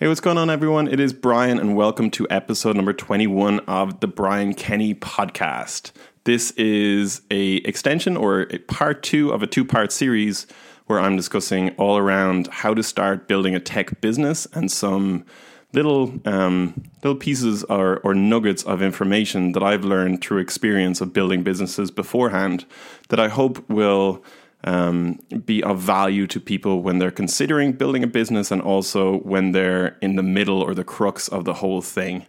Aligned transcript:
Hey, 0.00 0.08
what's 0.08 0.20
going 0.20 0.38
on, 0.38 0.48
everyone? 0.48 0.88
It 0.88 0.98
is 0.98 1.12
Brian, 1.12 1.58
and 1.58 1.76
welcome 1.76 2.10
to 2.12 2.26
episode 2.30 2.74
number 2.74 2.94
21 2.94 3.60
of 3.68 4.00
the 4.00 4.06
Brian 4.06 4.54
Kenny 4.54 4.94
podcast. 4.94 5.92
This 6.24 6.52
is 6.52 7.20
a 7.30 7.56
extension 7.56 8.16
or 8.16 8.46
a 8.50 8.60
part 8.60 9.02
two 9.02 9.30
of 9.30 9.42
a 9.42 9.46
two 9.46 9.62
part 9.62 9.92
series 9.92 10.46
where 10.86 10.98
I'm 10.98 11.16
discussing 11.16 11.76
all 11.76 11.98
around 11.98 12.46
how 12.46 12.72
to 12.72 12.82
start 12.82 13.28
building 13.28 13.54
a 13.54 13.60
tech 13.60 14.00
business 14.00 14.46
and 14.54 14.72
some 14.72 15.26
little 15.74 16.18
um, 16.24 16.82
little 17.04 17.18
pieces 17.18 17.62
or, 17.64 17.98
or 17.98 18.14
nuggets 18.14 18.62
of 18.62 18.80
information 18.80 19.52
that 19.52 19.62
I've 19.62 19.84
learned 19.84 20.22
through 20.22 20.38
experience 20.38 21.02
of 21.02 21.12
building 21.12 21.42
businesses 21.42 21.90
beforehand 21.90 22.64
that 23.10 23.20
I 23.20 23.28
hope 23.28 23.68
will 23.68 24.24
um, 24.64 25.18
be 25.44 25.62
of 25.62 25.80
value 25.80 26.26
to 26.26 26.40
people 26.40 26.82
when 26.82 26.98
they're 26.98 27.10
considering 27.10 27.72
building 27.72 28.02
a 28.02 28.06
business 28.06 28.50
and 28.50 28.60
also 28.60 29.18
when 29.18 29.52
they're 29.52 29.96
in 30.00 30.16
the 30.16 30.22
middle 30.22 30.60
or 30.60 30.74
the 30.74 30.84
crux 30.84 31.28
of 31.28 31.44
the 31.44 31.54
whole 31.54 31.80
thing. 31.80 32.26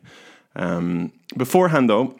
Um, 0.56 1.12
beforehand, 1.36 1.90
though, 1.90 2.16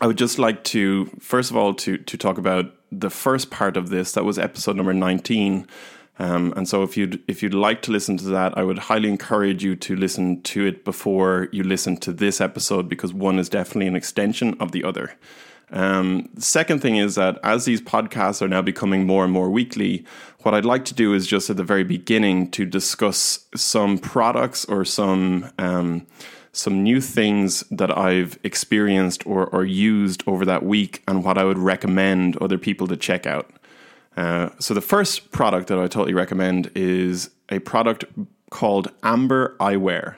I 0.00 0.06
would 0.06 0.18
just 0.18 0.38
like 0.38 0.64
to 0.64 1.06
first 1.20 1.50
of 1.50 1.56
all 1.56 1.74
to 1.74 1.98
to 1.98 2.16
talk 2.16 2.38
about 2.38 2.74
the 2.92 3.10
first 3.10 3.50
part 3.50 3.76
of 3.76 3.90
this. 3.90 4.12
That 4.12 4.24
was 4.24 4.38
episode 4.38 4.76
number 4.76 4.94
nineteen. 4.94 5.66
Um, 6.18 6.52
and 6.54 6.68
so, 6.68 6.82
if 6.82 6.98
you'd 6.98 7.22
if 7.28 7.42
you'd 7.42 7.54
like 7.54 7.80
to 7.82 7.92
listen 7.92 8.18
to 8.18 8.24
that, 8.26 8.56
I 8.56 8.62
would 8.62 8.78
highly 8.78 9.08
encourage 9.08 9.64
you 9.64 9.74
to 9.76 9.96
listen 9.96 10.42
to 10.42 10.66
it 10.66 10.84
before 10.84 11.48
you 11.50 11.62
listen 11.62 11.96
to 11.98 12.12
this 12.12 12.42
episode 12.42 12.90
because 12.90 13.14
one 13.14 13.38
is 13.38 13.48
definitely 13.48 13.86
an 13.86 13.96
extension 13.96 14.54
of 14.60 14.72
the 14.72 14.84
other. 14.84 15.14
Um, 15.72 16.28
second 16.36 16.80
thing 16.82 16.96
is 16.96 17.14
that 17.14 17.38
as 17.44 17.64
these 17.64 17.80
podcasts 17.80 18.42
are 18.42 18.48
now 18.48 18.62
becoming 18.62 19.06
more 19.06 19.24
and 19.24 19.32
more 19.32 19.50
weekly, 19.50 20.04
what 20.40 20.54
I'd 20.54 20.64
like 20.64 20.84
to 20.86 20.94
do 20.94 21.14
is 21.14 21.26
just 21.26 21.50
at 21.50 21.56
the 21.56 21.64
very 21.64 21.84
beginning 21.84 22.50
to 22.52 22.64
discuss 22.64 23.46
some 23.54 23.98
products 23.98 24.64
or 24.64 24.84
some 24.84 25.50
um, 25.58 26.06
some 26.52 26.82
new 26.82 27.00
things 27.00 27.60
that 27.70 27.96
I've 27.96 28.38
experienced 28.42 29.24
or, 29.24 29.46
or 29.46 29.64
used 29.64 30.24
over 30.26 30.44
that 30.46 30.64
week 30.64 31.02
and 31.06 31.22
what 31.22 31.38
I 31.38 31.44
would 31.44 31.58
recommend 31.58 32.36
other 32.38 32.58
people 32.58 32.88
to 32.88 32.96
check 32.96 33.24
out. 33.24 33.52
Uh, 34.16 34.48
so 34.58 34.74
the 34.74 34.80
first 34.80 35.30
product 35.30 35.68
that 35.68 35.78
I 35.78 35.86
totally 35.86 36.14
recommend 36.14 36.70
is 36.74 37.30
a 37.50 37.60
product 37.60 38.04
called 38.50 38.90
Ambr 39.02 39.56
Eyewear. 39.58 40.16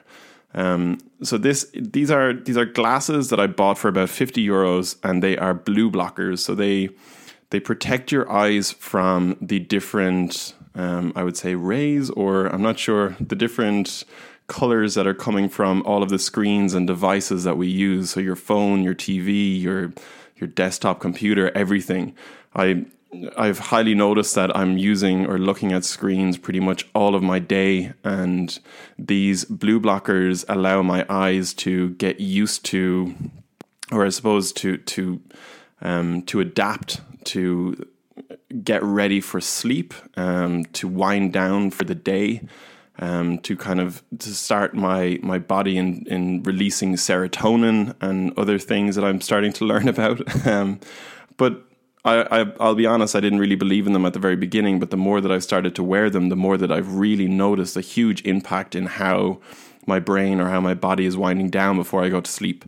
Um, 0.55 0.97
so 1.23 1.37
this 1.37 1.69
these 1.73 2.11
are 2.11 2.33
these 2.33 2.57
are 2.57 2.65
glasses 2.65 3.29
that 3.29 3.39
I 3.39 3.47
bought 3.47 3.77
for 3.77 3.87
about 3.87 4.09
fifty 4.09 4.45
euros, 4.45 4.97
and 5.03 5.21
they 5.21 5.37
are 5.37 5.53
blue 5.53 5.89
blockers. 5.91 6.39
So 6.39 6.55
they 6.55 6.89
they 7.49 7.59
protect 7.59 8.11
your 8.11 8.31
eyes 8.31 8.71
from 8.71 9.37
the 9.39 9.59
different, 9.59 10.55
um, 10.73 11.13
I 11.15 11.23
would 11.23 11.37
say, 11.37 11.55
rays, 11.55 12.09
or 12.09 12.47
I'm 12.47 12.63
not 12.63 12.79
sure 12.79 13.15
the 13.19 13.35
different 13.35 14.03
colors 14.47 14.95
that 14.95 15.07
are 15.07 15.13
coming 15.13 15.49
from 15.49 15.83
all 15.85 16.03
of 16.03 16.09
the 16.09 16.19
screens 16.19 16.73
and 16.73 16.87
devices 16.87 17.43
that 17.43 17.55
we 17.57 17.67
use. 17.67 18.09
So 18.11 18.19
your 18.19 18.35
phone, 18.35 18.83
your 18.83 18.95
TV, 18.95 19.59
your 19.61 19.93
your 20.37 20.47
desktop 20.47 20.99
computer, 20.99 21.51
everything. 21.55 22.15
I 22.55 22.85
I've 23.37 23.59
highly 23.59 23.95
noticed 23.95 24.35
that 24.35 24.55
I'm 24.55 24.77
using 24.77 25.25
or 25.25 25.37
looking 25.37 25.71
at 25.71 25.85
screens 25.85 26.37
pretty 26.37 26.59
much 26.59 26.87
all 26.93 27.15
of 27.15 27.23
my 27.23 27.39
day, 27.39 27.93
and 28.03 28.57
these 28.97 29.45
blue 29.45 29.79
blockers 29.79 30.45
allow 30.49 30.81
my 30.81 31.05
eyes 31.09 31.53
to 31.55 31.91
get 31.91 32.19
used 32.19 32.65
to, 32.65 33.13
or 33.91 34.05
I 34.05 34.09
suppose 34.09 34.51
to 34.53 34.77
to 34.77 35.21
um, 35.81 36.21
to 36.23 36.39
adapt 36.39 37.01
to 37.25 37.87
get 38.63 38.83
ready 38.83 39.21
for 39.21 39.41
sleep, 39.41 39.93
um, 40.17 40.65
to 40.65 40.87
wind 40.87 41.33
down 41.33 41.71
for 41.71 41.83
the 41.83 41.95
day, 41.95 42.41
um, 42.99 43.37
to 43.39 43.55
kind 43.55 43.79
of 43.79 44.03
to 44.19 44.33
start 44.33 44.73
my 44.73 45.19
my 45.21 45.39
body 45.39 45.77
in 45.77 46.05
in 46.07 46.43
releasing 46.43 46.95
serotonin 46.95 47.95
and 48.01 48.37
other 48.37 48.57
things 48.57 48.95
that 48.95 49.03
I'm 49.03 49.21
starting 49.21 49.53
to 49.53 49.65
learn 49.65 49.87
about. 49.95 50.47
Um, 50.47 50.79
but 51.37 51.67
I, 52.05 52.41
I 52.59 52.67
will 52.67 52.75
be 52.75 52.85
honest, 52.85 53.15
I 53.15 53.21
didn't 53.21 53.39
really 53.39 53.55
believe 53.55 53.87
in 53.87 53.93
them 53.93 54.05
at 54.05 54.13
the 54.13 54.19
very 54.19 54.35
beginning, 54.35 54.79
but 54.79 54.89
the 54.89 54.97
more 54.97 55.21
that 55.21 55.31
I've 55.31 55.43
started 55.43 55.73
to 55.75 55.83
wear 55.83 56.09
them, 56.09 56.29
the 56.29 56.35
more 56.35 56.57
that 56.57 56.71
I've 56.71 56.95
really 56.95 57.27
noticed 57.27 57.77
a 57.77 57.81
huge 57.81 58.21
impact 58.25 58.75
in 58.75 58.87
how 58.87 59.39
my 59.85 59.99
brain 59.99 60.41
or 60.41 60.49
how 60.49 60.59
my 60.59 60.73
body 60.73 61.05
is 61.05 61.15
winding 61.15 61.49
down 61.49 61.77
before 61.77 62.03
I 62.03 62.09
go 62.09 62.19
to 62.19 62.29
sleep. 62.29 62.65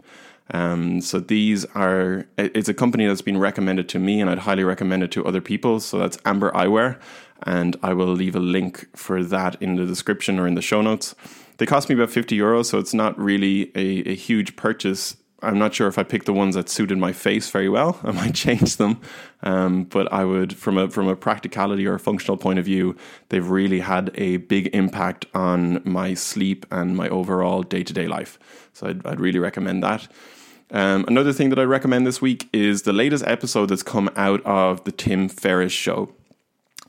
Um, 0.51 1.01
so 1.01 1.19
these 1.19 1.65
are 1.73 2.27
it's 2.37 2.69
a 2.69 2.73
company 2.73 3.07
that's 3.07 3.21
been 3.21 3.39
recommended 3.39 3.89
to 3.89 3.99
me, 3.99 4.21
and 4.21 4.29
I'd 4.29 4.39
highly 4.39 4.63
recommend 4.63 5.03
it 5.03 5.11
to 5.11 5.25
other 5.25 5.41
people. 5.41 5.79
So 5.79 5.97
that's 5.97 6.17
Ambr 6.17 6.53
Eyewear, 6.53 6.99
and 7.43 7.75
I 7.81 7.93
will 7.93 8.13
leave 8.13 8.35
a 8.35 8.39
link 8.39 8.87
for 8.95 9.23
that 9.23 9.61
in 9.61 9.75
the 9.75 9.85
description 9.85 10.39
or 10.39 10.47
in 10.47 10.55
the 10.55 10.61
show 10.61 10.81
notes. 10.81 11.15
They 11.57 11.65
cost 11.65 11.89
me 11.89 11.95
about 11.95 12.11
fifty 12.11 12.37
euros, 12.37 12.67
so 12.67 12.77
it's 12.77 12.93
not 12.93 13.17
really 13.17 13.71
a, 13.75 14.11
a 14.11 14.15
huge 14.15 14.55
purchase 14.55 15.17
I'm 15.41 15.59
not 15.59 15.73
sure 15.73 15.87
if 15.87 15.99
I 15.99 16.03
picked 16.03 16.25
the 16.25 16.33
ones 16.33 16.55
that 16.55 16.69
suited 16.69 16.97
my 16.97 17.11
face 17.11 17.49
very 17.49 17.69
well. 17.69 17.99
I 18.03 18.11
might 18.11 18.35
change 18.35 18.77
them, 18.77 19.01
um, 19.43 19.83
but 19.83 20.11
I 20.11 20.25
would, 20.25 20.55
from 20.55 20.77
a 20.77 20.89
from 20.89 21.07
a 21.07 21.15
practicality 21.15 21.85
or 21.85 21.95
a 21.95 21.99
functional 21.99 22.37
point 22.37 22.59
of 22.59 22.65
view, 22.65 22.95
they've 23.29 23.47
really 23.47 23.79
had 23.79 24.11
a 24.15 24.37
big 24.37 24.67
impact 24.73 25.25
on 25.33 25.81
my 25.83 26.13
sleep 26.13 26.65
and 26.71 26.95
my 26.95 27.09
overall 27.09 27.63
day 27.63 27.83
to 27.83 27.93
day 27.93 28.07
life. 28.07 28.39
So 28.73 28.87
I'd, 28.87 29.05
I'd, 29.05 29.19
really 29.19 29.39
recommend 29.39 29.83
that. 29.83 30.07
Um, 30.71 31.05
another 31.07 31.31
thing 31.31 31.49
that 31.49 31.59
I 31.59 31.63
recommend 31.63 32.07
this 32.07 32.21
week 32.21 32.49
is 32.51 32.81
the 32.81 32.93
latest 32.93 33.23
episode 33.27 33.67
that's 33.67 33.83
come 33.83 34.09
out 34.15 34.43
of 34.45 34.83
the 34.83 34.91
Tim 34.91 35.29
Ferriss 35.29 35.71
show. 35.71 36.11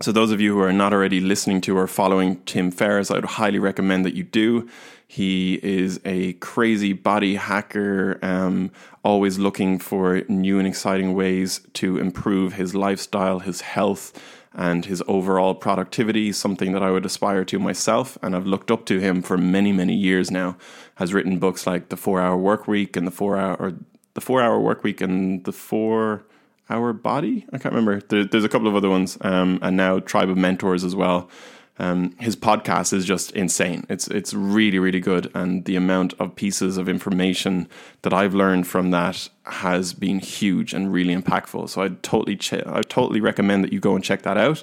So, 0.02 0.12
those 0.12 0.30
of 0.30 0.42
you 0.42 0.54
who 0.54 0.60
are 0.60 0.72
not 0.72 0.92
already 0.92 1.20
listening 1.20 1.62
to 1.62 1.78
or 1.78 1.86
following 1.86 2.42
Tim 2.44 2.70
Ferriss, 2.70 3.10
I 3.10 3.14
would 3.14 3.24
highly 3.24 3.58
recommend 3.58 4.04
that 4.04 4.14
you 4.14 4.24
do. 4.24 4.68
He 5.06 5.54
is 5.62 6.00
a 6.04 6.32
crazy 6.34 6.92
body 6.92 7.36
hacker, 7.36 8.18
um, 8.22 8.72
always 9.04 9.38
looking 9.38 9.78
for 9.78 10.22
new 10.28 10.58
and 10.58 10.66
exciting 10.66 11.14
ways 11.14 11.60
to 11.74 11.98
improve 11.98 12.54
his 12.54 12.74
lifestyle, 12.74 13.38
his 13.38 13.60
health, 13.60 14.20
and 14.52 14.84
his 14.84 15.02
overall 15.06 15.54
productivity. 15.54 16.32
Something 16.32 16.72
that 16.72 16.82
I 16.82 16.90
would 16.90 17.06
aspire 17.06 17.44
to 17.44 17.58
myself, 17.60 18.18
and 18.20 18.34
I've 18.34 18.46
looked 18.46 18.70
up 18.70 18.84
to 18.86 18.98
him 18.98 19.22
for 19.22 19.38
many, 19.38 19.72
many 19.72 19.94
years 19.94 20.30
now. 20.30 20.56
Has 20.96 21.14
written 21.14 21.38
books 21.38 21.66
like 21.66 21.88
The 21.88 21.96
Four 21.96 22.20
Hour 22.20 22.36
Work 22.36 22.66
Week 22.66 22.96
and 22.96 23.06
the 23.06 23.12
Four 23.12 23.36
Hour 23.36 23.74
the 24.14 24.20
Four 24.22 24.42
Hour 24.42 24.58
Work 24.58 24.82
Week 24.82 25.00
and 25.02 25.44
the 25.44 25.52
Four 25.52 26.24
Hour 26.70 26.94
Body. 26.94 27.46
I 27.52 27.58
can't 27.58 27.74
remember. 27.74 28.00
There, 28.00 28.24
there's 28.24 28.44
a 28.44 28.48
couple 28.48 28.66
of 28.66 28.74
other 28.74 28.88
ones, 28.88 29.18
um, 29.20 29.58
and 29.62 29.76
now 29.76 30.00
Tribe 30.00 30.30
of 30.30 30.38
Mentors 30.38 30.82
as 30.82 30.96
well. 30.96 31.28
Um, 31.78 32.16
his 32.18 32.36
podcast 32.36 32.92
is 32.92 33.04
just 33.04 33.32
insane. 33.32 33.84
It's 33.90 34.08
it's 34.08 34.32
really 34.32 34.78
really 34.78 35.00
good, 35.00 35.30
and 35.34 35.64
the 35.66 35.76
amount 35.76 36.14
of 36.18 36.34
pieces 36.34 36.78
of 36.78 36.88
information 36.88 37.68
that 38.02 38.14
I've 38.14 38.34
learned 38.34 38.66
from 38.66 38.90
that 38.92 39.28
has 39.44 39.92
been 39.92 40.18
huge 40.20 40.72
and 40.72 40.92
really 40.92 41.14
impactful. 41.14 41.68
So 41.68 41.82
I 41.82 41.88
totally 42.02 42.36
ch- 42.36 42.54
I 42.54 42.80
totally 42.82 43.20
recommend 43.20 43.62
that 43.64 43.72
you 43.72 43.80
go 43.80 43.94
and 43.94 44.02
check 44.02 44.22
that 44.22 44.38
out. 44.38 44.62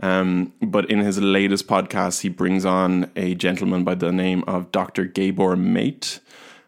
Um, 0.00 0.52
but 0.60 0.90
in 0.90 1.00
his 1.00 1.20
latest 1.20 1.66
podcast, 1.66 2.20
he 2.22 2.28
brings 2.28 2.64
on 2.64 3.10
a 3.16 3.34
gentleman 3.34 3.84
by 3.84 3.94
the 3.94 4.12
name 4.12 4.44
of 4.46 4.72
Dr. 4.72 5.04
Gabor 5.04 5.56
Mate. 5.56 6.20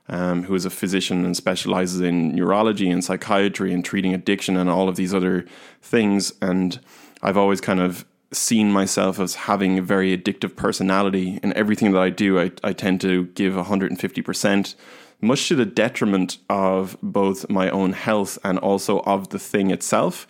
Um, 0.09 0.43
who 0.43 0.57
is 0.57 0.65
a 0.65 0.71
physician 0.71 1.25
and 1.25 1.37
specializes 1.37 2.01
in 2.01 2.35
neurology 2.35 2.91
and 2.91 3.05
psychiatry 3.05 3.73
and 3.73 3.85
treating 3.85 4.13
addiction 4.13 4.57
and 4.57 4.69
all 4.69 4.89
of 4.89 4.97
these 4.97 5.15
other 5.15 5.47
things. 5.83 6.33
And 6.43 6.81
I've 7.23 7.37
always 7.37 7.61
kind 7.61 7.79
of 7.79 8.05
seen 8.33 8.71
myself 8.71 9.19
as 9.19 9.35
having 9.35 9.79
a 9.79 9.83
very 9.83 10.17
addictive 10.17 10.57
personality. 10.57 11.41
In 11.43 11.53
everything 11.55 11.93
that 11.93 12.03
I 12.03 12.11
do, 12.11 12.39
I, 12.39 12.53
I 12.63 12.73
tend 12.73 13.01
to 13.03 13.27
give 13.27 13.55
150%, 13.55 14.75
much 15.21 15.49
to 15.49 15.55
the 15.55 15.67
detriment 15.67 16.39
of 16.49 16.97
both 17.03 17.49
my 17.51 17.69
own 17.71 17.93
health 17.93 18.39
and 18.45 18.59
also 18.59 19.01
of 19.01 19.31
the 19.31 19.39
thing 19.39 19.71
itself. 19.71 20.27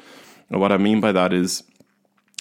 And 0.49 0.61
what 0.61 0.73
I 0.73 0.79
mean 0.79 1.01
by 1.01 1.13
that 1.13 1.33
is, 1.33 1.63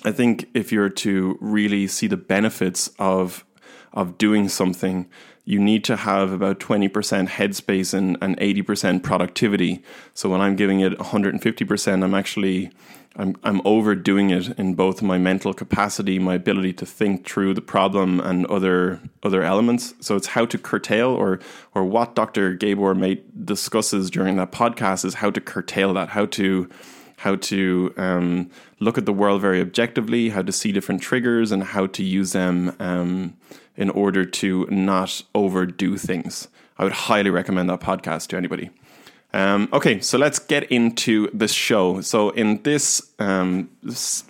I 0.06 0.12
think 0.12 0.50
if 0.54 0.72
you're 0.72 0.90
to 0.90 1.38
really 1.42 1.88
see 1.88 2.08
the 2.08 2.18
benefits 2.18 2.90
of 3.00 3.46
of 3.92 4.20
doing 4.20 4.48
something, 4.48 5.10
you 5.46 5.60
need 5.60 5.84
to 5.84 5.96
have 5.96 6.32
about 6.32 6.60
20% 6.60 6.92
headspace 7.28 7.92
and, 7.94 8.18
and 8.22 8.38
80% 8.38 9.02
productivity. 9.02 9.84
So 10.14 10.30
when 10.30 10.42
I'm 10.42 10.56
giving 10.56 10.80
it 10.82 10.96
150%, 11.00 12.04
I'm 12.04 12.14
actually 12.14 12.72
I'm 13.20 13.36
I'm 13.44 13.62
overdoing 13.66 14.30
it 14.30 14.58
in 14.58 14.76
both 14.76 15.02
my 15.02 15.18
mental 15.18 15.54
capacity, 15.54 16.20
my 16.20 16.36
ability 16.36 16.72
to 16.74 16.86
think 16.86 17.28
through 17.28 17.54
the 17.54 17.62
problem, 17.62 18.22
and 18.22 18.46
other 18.46 19.02
other 19.24 19.44
elements. 19.44 19.94
So 20.00 20.16
it's 20.16 20.28
how 20.28 20.46
to 20.46 20.58
curtail, 20.58 21.10
or 21.10 21.40
or 21.76 21.84
what 21.84 22.16
Dr. 22.16 22.54
Gabor 22.54 22.96
Mate 22.96 23.46
discusses 23.46 24.10
during 24.10 24.38
that 24.38 24.54
podcast 24.54 25.04
is 25.04 25.16
how 25.16 25.32
to 25.32 25.42
curtail 25.42 25.94
that, 25.96 26.10
how 26.10 26.28
to 26.28 26.70
how 27.18 27.36
to 27.36 27.94
um, 27.98 28.50
look 28.80 28.98
at 28.98 29.06
the 29.06 29.12
world 29.12 29.42
very 29.42 29.60
objectively, 29.60 30.30
how 30.30 30.42
to 30.42 30.54
see 30.54 30.72
different 30.72 31.02
triggers, 31.02 31.52
and 31.52 31.64
how 31.64 31.88
to 31.88 32.04
use 32.04 32.32
them 32.32 32.74
um, 32.80 33.36
in 33.76 33.90
order 33.90 34.24
to 34.24 34.66
not 34.72 35.22
overdo 35.36 35.98
things. 35.98 36.48
I 36.78 36.86
would 36.86 36.94
highly 36.94 37.30
recommend 37.30 37.70
that 37.70 37.82
podcast 37.82 38.28
to 38.28 38.38
anybody. 38.38 38.70
Um, 39.34 39.70
okay, 39.72 40.00
so 40.00 40.18
let's 40.18 40.40
get 40.40 40.64
into 40.72 41.30
the 41.32 41.48
show. 41.48 42.02
So 42.02 42.32
in 42.32 42.62
this 42.64 43.12
um, 43.20 43.70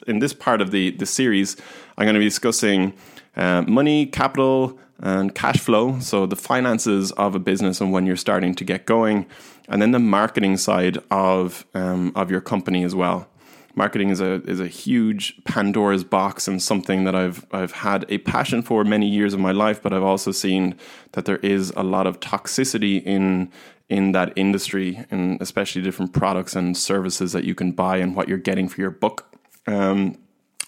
in 0.07 0.19
this 0.19 0.33
part 0.33 0.61
of 0.61 0.71
the 0.71 0.91
the 0.91 1.05
series, 1.05 1.55
I'm 1.97 2.05
going 2.05 2.15
to 2.15 2.19
be 2.19 2.25
discussing 2.25 2.93
uh, 3.35 3.61
money, 3.61 4.05
capital, 4.05 4.77
and 4.99 5.33
cash 5.33 5.59
flow, 5.59 5.99
so 5.99 6.25
the 6.25 6.35
finances 6.35 7.11
of 7.13 7.33
a 7.33 7.39
business 7.39 7.79
and 7.79 7.93
when 7.93 8.05
you're 8.05 8.17
starting 8.17 8.53
to 8.55 8.65
get 8.65 8.85
going, 8.85 9.25
and 9.69 9.81
then 9.81 9.91
the 9.91 9.99
marketing 9.99 10.57
side 10.57 10.97
of 11.09 11.65
um, 11.73 12.11
of 12.15 12.29
your 12.29 12.41
company 12.41 12.83
as 12.83 12.93
well. 12.93 13.27
Marketing 13.75 14.09
is 14.09 14.19
a 14.19 14.41
is 14.45 14.59
a 14.59 14.67
huge 14.67 15.43
Pandora's 15.43 16.03
box 16.03 16.47
and 16.47 16.61
something 16.61 17.03
that 17.03 17.15
I've 17.15 17.45
I've 17.51 17.71
had 17.71 18.05
a 18.09 18.17
passion 18.19 18.61
for 18.61 18.83
many 18.83 19.07
years 19.07 19.33
of 19.33 19.39
my 19.39 19.51
life, 19.51 19.81
but 19.81 19.93
I've 19.93 20.03
also 20.03 20.31
seen 20.31 20.75
that 21.11 21.25
there 21.25 21.37
is 21.37 21.71
a 21.75 21.83
lot 21.83 22.07
of 22.07 22.19
toxicity 22.19 23.03
in 23.03 23.51
in 23.89 24.11
that 24.11 24.31
industry, 24.35 25.05
and 25.09 25.41
especially 25.41 25.81
different 25.81 26.13
products 26.13 26.55
and 26.55 26.77
services 26.77 27.31
that 27.31 27.43
you 27.43 27.55
can 27.55 27.71
buy 27.71 27.97
and 27.97 28.15
what 28.15 28.27
you're 28.27 28.37
getting 28.37 28.69
for 28.69 28.81
your 28.81 28.91
book. 28.91 29.35
Um, 29.65 30.17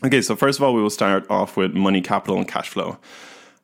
okay, 0.03 0.21
so 0.21 0.35
first 0.35 0.59
of 0.59 0.63
all, 0.63 0.73
we 0.73 0.81
will 0.81 0.89
start 0.89 1.29
off 1.29 1.55
with 1.55 1.73
money, 1.73 2.01
capital, 2.01 2.37
and 2.37 2.47
cash 2.47 2.69
flow. 2.69 2.97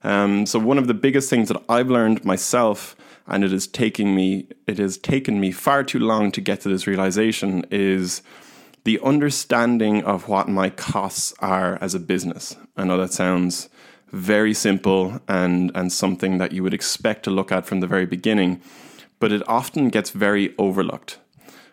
Um, 0.03 0.45
so 0.45 0.59
one 0.59 0.77
of 0.77 0.87
the 0.87 0.93
biggest 0.93 1.29
things 1.29 1.47
that 1.47 1.61
I've 1.67 1.89
learned 1.89 2.23
myself, 2.23 2.95
and 3.25 3.43
it 3.43 3.51
is 3.51 3.67
taking 3.67 4.15
me, 4.15 4.47
it 4.67 4.77
has 4.77 4.97
taken 4.97 5.39
me 5.39 5.51
far 5.51 5.83
too 5.83 5.99
long 5.99 6.31
to 6.33 6.41
get 6.41 6.61
to 6.61 6.69
this 6.69 6.85
realization, 6.85 7.65
is 7.71 8.21
the 8.87 9.01
understanding 9.03 10.01
of 10.05 10.29
what 10.29 10.47
my 10.47 10.69
costs 10.69 11.33
are 11.39 11.77
as 11.81 11.93
a 11.93 11.99
business. 11.99 12.55
I 12.77 12.85
know 12.85 12.95
that 12.95 13.11
sounds 13.11 13.67
very 14.13 14.53
simple 14.53 15.19
and 15.27 15.71
and 15.75 15.91
something 15.91 16.37
that 16.37 16.53
you 16.53 16.63
would 16.63 16.73
expect 16.73 17.23
to 17.23 17.29
look 17.29 17.51
at 17.51 17.65
from 17.65 17.81
the 17.81 17.93
very 17.95 18.05
beginning, 18.05 18.61
but 19.19 19.33
it 19.33 19.43
often 19.45 19.89
gets 19.89 20.11
very 20.11 20.55
overlooked. 20.57 21.19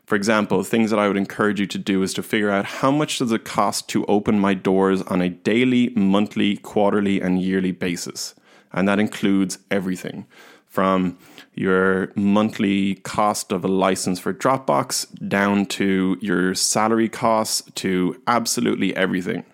For 0.07 0.17
example, 0.17 0.65
things 0.65 0.91
that 0.91 0.99
I 0.99 1.07
would 1.07 1.17
encourage 1.17 1.61
you 1.61 1.69
to 1.69 1.79
do 1.79 2.03
is 2.03 2.15
to 2.15 2.23
figure 2.23 2.51
out 2.51 2.65
how 2.83 2.91
much 2.91 3.19
does 3.21 3.31
it 3.31 3.45
cost 3.45 3.89
to 3.91 4.05
open 4.07 4.41
my 4.41 4.55
doors 4.55 5.01
on 5.03 5.23
a 5.23 5.29
daily, 5.29 5.91
monthly, 5.91 6.57
quarterly, 6.57 7.21
and 7.21 7.41
yearly 7.41 7.71
basis. 7.71 8.35
And 8.73 8.89
that 8.89 8.99
includes 8.99 9.61
everything 9.71 10.27
from 10.75 11.17
your 11.55 12.13
monthly 12.17 12.97
cost 12.97 13.53
of 13.53 13.65
a 13.65 13.69
license 13.69 14.19
for 14.19 14.35
Dropbox 14.35 15.07
down 15.29 15.67
to 15.67 16.19
your 16.21 16.53
salary 16.55 17.09
costs 17.09 17.63
to 17.77 18.21
absolutely 18.27 18.95
everything. 18.97 19.45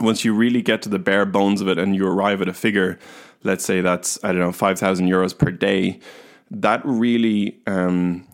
Once 0.00 0.24
you 0.24 0.32
really 0.32 0.62
get 0.62 0.80
to 0.82 0.88
the 0.88 0.98
bare 0.98 1.26
bones 1.26 1.60
of 1.60 1.68
it 1.68 1.78
and 1.78 1.94
you 1.94 2.06
arrive 2.06 2.40
at 2.40 2.48
a 2.48 2.54
figure, 2.54 2.98
let's 3.42 3.64
say 3.64 3.82
that's, 3.82 4.18
I 4.24 4.28
don't 4.28 4.40
know, 4.40 4.52
5,000 4.52 5.06
euros 5.06 5.36
per 5.36 5.50
day, 5.50 6.00
that 6.50 6.80
really 6.82 7.60
um, 7.66 8.26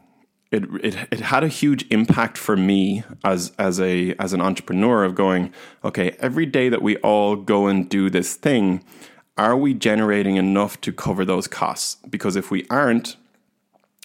it, 0.52 0.64
it 0.84 1.08
it 1.10 1.20
had 1.20 1.42
a 1.42 1.48
huge 1.48 1.84
impact 1.90 2.38
for 2.38 2.56
me 2.56 3.02
as 3.24 3.52
as 3.58 3.80
a 3.80 4.14
as 4.20 4.32
an 4.32 4.40
entrepreneur 4.40 5.02
of 5.02 5.16
going 5.16 5.52
okay 5.84 6.14
every 6.20 6.46
day 6.46 6.68
that 6.68 6.80
we 6.80 6.96
all 6.98 7.34
go 7.34 7.66
and 7.66 7.88
do 7.88 8.08
this 8.08 8.36
thing 8.36 8.84
are 9.36 9.56
we 9.56 9.74
generating 9.74 10.36
enough 10.36 10.80
to 10.82 10.92
cover 10.92 11.24
those 11.24 11.46
costs? 11.48 11.96
Because 12.08 12.36
if 12.36 12.50
we 12.50 12.66
aren't 12.70 13.16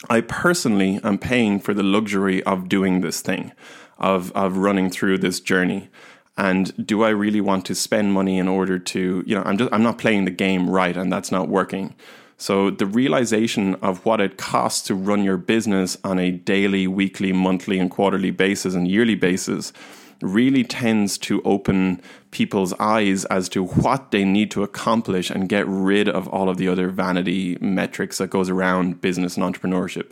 I 0.09 0.21
personally 0.21 0.99
am 1.03 1.17
paying 1.17 1.59
for 1.59 1.73
the 1.73 1.83
luxury 1.83 2.41
of 2.43 2.69
doing 2.69 3.01
this 3.01 3.21
thing 3.21 3.51
of 3.97 4.31
of 4.31 4.57
running 4.57 4.89
through 4.89 5.17
this 5.17 5.39
journey. 5.39 5.89
And 6.37 6.87
do 6.87 7.03
I 7.03 7.09
really 7.09 7.41
want 7.41 7.65
to 7.65 7.75
spend 7.75 8.13
money 8.13 8.37
in 8.37 8.47
order 8.47 8.79
to 8.79 9.23
you 9.25 9.35
know 9.35 9.43
I'm 9.45 9.57
just 9.57 9.73
I'm 9.73 9.83
not 9.83 9.97
playing 9.97 10.25
the 10.25 10.31
game 10.31 10.69
right 10.69 10.95
and 10.95 11.11
that's 11.11 11.31
not 11.31 11.49
working. 11.49 11.95
So 12.37 12.69
the 12.69 12.85
realization 12.85 13.75
of 13.75 14.05
what 14.05 14.21
it 14.21 14.37
costs 14.37 14.87
to 14.87 14.95
run 14.95 15.25
your 15.25 15.35
business 15.35 15.97
on 16.05 16.19
a 16.19 16.31
daily, 16.31 16.87
weekly, 16.87 17.33
monthly, 17.33 17.79
and 17.79 17.91
quarterly 17.91 18.31
basis 18.31 18.75
and 18.75 18.87
yearly 18.87 19.15
basis 19.15 19.73
really 20.21 20.63
tends 20.63 21.17
to 21.17 21.41
open 21.43 22.01
people's 22.31 22.73
eyes 22.73 23.25
as 23.25 23.49
to 23.49 23.63
what 23.63 24.11
they 24.11 24.23
need 24.23 24.51
to 24.51 24.63
accomplish 24.63 25.29
and 25.29 25.49
get 25.49 25.65
rid 25.67 26.09
of 26.09 26.27
all 26.27 26.49
of 26.49 26.57
the 26.57 26.67
other 26.67 26.89
vanity 26.89 27.57
metrics 27.61 28.17
that 28.17 28.29
goes 28.29 28.49
around 28.49 29.01
business 29.01 29.37
and 29.37 29.43
entrepreneurship. 29.43 30.11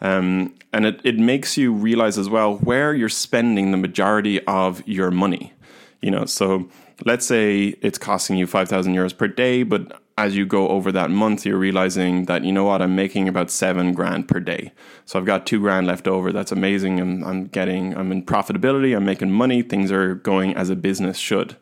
Um, 0.00 0.54
and 0.72 0.84
it, 0.84 1.00
it 1.04 1.18
makes 1.18 1.56
you 1.56 1.72
realize 1.72 2.18
as 2.18 2.28
well 2.28 2.56
where 2.56 2.94
you're 2.94 3.08
spending 3.08 3.70
the 3.70 3.78
majority 3.78 4.44
of 4.44 4.86
your 4.86 5.10
money. 5.10 5.52
You 6.02 6.10
know, 6.10 6.26
so 6.26 6.68
let's 7.04 7.26
say 7.26 7.74
it's 7.80 7.98
costing 7.98 8.36
you 8.36 8.46
5,000 8.46 8.94
euros 8.94 9.16
per 9.16 9.28
day, 9.28 9.62
but 9.62 10.00
as 10.18 10.34
you 10.34 10.46
go 10.46 10.68
over 10.68 10.90
that 10.92 11.10
month, 11.10 11.44
you're 11.44 11.58
realizing 11.58 12.24
that, 12.24 12.42
you 12.42 12.50
know 12.50 12.64
what, 12.64 12.80
I'm 12.80 12.96
making 12.96 13.28
about 13.28 13.50
seven 13.50 13.92
grand 13.92 14.28
per 14.28 14.40
day. 14.40 14.72
So 15.04 15.18
I've 15.18 15.26
got 15.26 15.46
two 15.46 15.60
grand 15.60 15.86
left 15.86 16.08
over. 16.08 16.32
That's 16.32 16.52
amazing. 16.52 17.00
I'm, 17.00 17.22
I'm 17.22 17.46
getting, 17.48 17.94
I'm 17.94 18.10
in 18.10 18.24
profitability, 18.24 18.96
I'm 18.96 19.04
making 19.04 19.30
money, 19.30 19.60
things 19.60 19.92
are 19.92 20.14
going 20.14 20.56
as 20.56 20.70
a 20.70 20.76
business 20.76 21.18
should. 21.18 21.56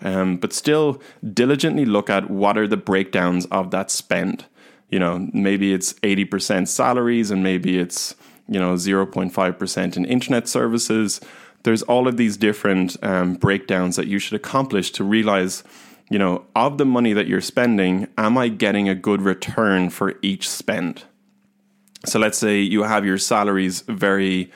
Um, 0.00 0.36
but 0.36 0.52
still 0.52 1.02
diligently 1.34 1.84
look 1.84 2.08
at 2.08 2.30
what 2.30 2.56
are 2.56 2.68
the 2.68 2.76
breakdowns 2.76 3.46
of 3.46 3.72
that 3.72 3.90
spend. 3.90 4.46
You 4.90 5.00
know, 5.00 5.28
maybe 5.32 5.72
it's 5.72 5.94
80% 5.94 6.68
salaries 6.68 7.32
and 7.32 7.42
maybe 7.42 7.78
it's, 7.78 8.14
you 8.46 8.60
know, 8.60 8.74
0.5% 8.74 9.96
in 9.96 10.04
internet 10.04 10.46
services. 10.46 11.20
There's 11.64 11.82
all 11.82 12.06
of 12.06 12.16
these 12.16 12.36
different 12.36 12.96
um, 13.02 13.34
breakdowns 13.34 13.96
that 13.96 14.06
you 14.06 14.20
should 14.20 14.36
accomplish 14.36 14.92
to 14.92 15.02
realize 15.02 15.64
you 16.10 16.18
know, 16.18 16.46
of 16.54 16.78
the 16.78 16.86
money 16.86 17.12
that 17.12 17.26
you're 17.26 17.40
spending, 17.40 18.08
am 18.16 18.38
I 18.38 18.48
getting 18.48 18.88
a 18.88 18.94
good 18.94 19.22
return 19.22 19.90
for 19.90 20.14
each 20.22 20.48
spend? 20.48 21.04
So 22.04 22.18
let's 22.18 22.38
say 22.38 22.60
you 22.60 22.84
have 22.84 23.04
your 23.04 23.18
salaries 23.18 23.82
very 23.82 24.50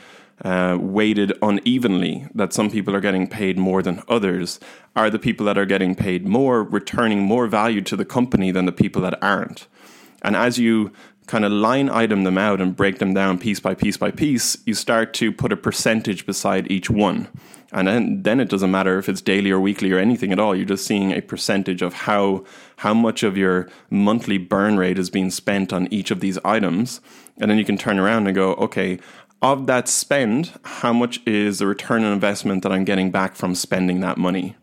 uh, 0.45 0.77
weighted 0.81 1.33
unevenly, 1.43 2.27
that 2.35 2.53
some 2.53 2.71
people 2.71 2.95
are 2.95 3.01
getting 3.01 3.29
paid 3.29 3.59
more 3.59 3.83
than 3.83 4.03
others. 4.09 4.59
Are 4.97 5.11
the 5.11 5.19
people 5.19 5.47
that 5.47 5.59
are 5.59 5.67
getting 5.67 5.95
paid 5.95 6.27
more 6.27 6.63
returning 6.63 7.21
more 7.21 7.47
value 7.47 7.81
to 7.83 7.97
the 7.97 8.05
company 8.05 8.51
than 8.51 8.67
the 8.67 8.73
people 8.73 9.03
that 9.03 9.23
aren't? 9.23 9.67
And 10.23 10.37
as 10.37 10.59
you 10.59 10.93
kind 11.27 11.45
of 11.45 11.53
line 11.53 11.89
item 11.89 12.25
them 12.25 12.39
out 12.39 12.61
and 12.61 12.77
break 12.77 12.99
them 12.99 13.15
down 13.15 13.39
piece 13.39 13.61
by 13.61 13.75
piece 13.75 13.97
by 13.97 14.11
piece, 14.11 14.57
you 14.67 14.75
start 14.75 15.15
to 15.15 15.31
put 15.33 15.53
a 15.53 15.57
percentage 15.57 16.27
beside 16.27 16.71
each 16.71 16.91
one. 16.91 17.29
And 17.73 17.89
then, 17.89 18.23
then 18.23 18.39
it 18.39 18.51
doesn't 18.51 18.71
matter 18.71 18.99
if 18.99 19.09
it's 19.09 19.23
daily 19.23 19.51
or 19.51 19.59
weekly 19.59 19.91
or 19.93 19.99
anything 19.99 20.31
at 20.31 20.39
all. 20.39 20.55
You're 20.55 20.67
just 20.67 20.87
seeing 20.87 21.11
a 21.11 21.23
percentage 21.23 21.81
of 21.81 21.95
how 21.95 22.45
how 22.77 22.93
much 22.93 23.23
of 23.23 23.37
your 23.37 23.69
monthly 23.91 24.37
burn 24.37 24.77
rate 24.77 24.99
is 24.99 25.09
being 25.09 25.31
spent 25.31 25.73
on 25.73 25.89
each 25.93 26.11
of 26.11 26.21
these 26.21 26.39
items. 26.45 27.01
And 27.39 27.51
then 27.51 27.59
you 27.59 27.65
can 27.65 27.79
turn 27.79 27.99
around 27.99 28.27
and 28.27 28.35
go, 28.35 28.55
okay, 28.55 28.99
of 29.41 29.67
that 29.67 29.89
spend, 29.89 30.53
how 30.65 30.93
much 30.93 31.21
is 31.27 31.61
the 31.61 31.67
return 31.67 32.05
on 32.05 32.13
investment 32.13 32.63
that 32.63 32.73
I'm 32.73 32.85
getting 32.85 33.11
back 33.11 33.35
from 33.35 33.55
spending 33.55 34.01
that 34.01 34.19
money? 34.19 34.57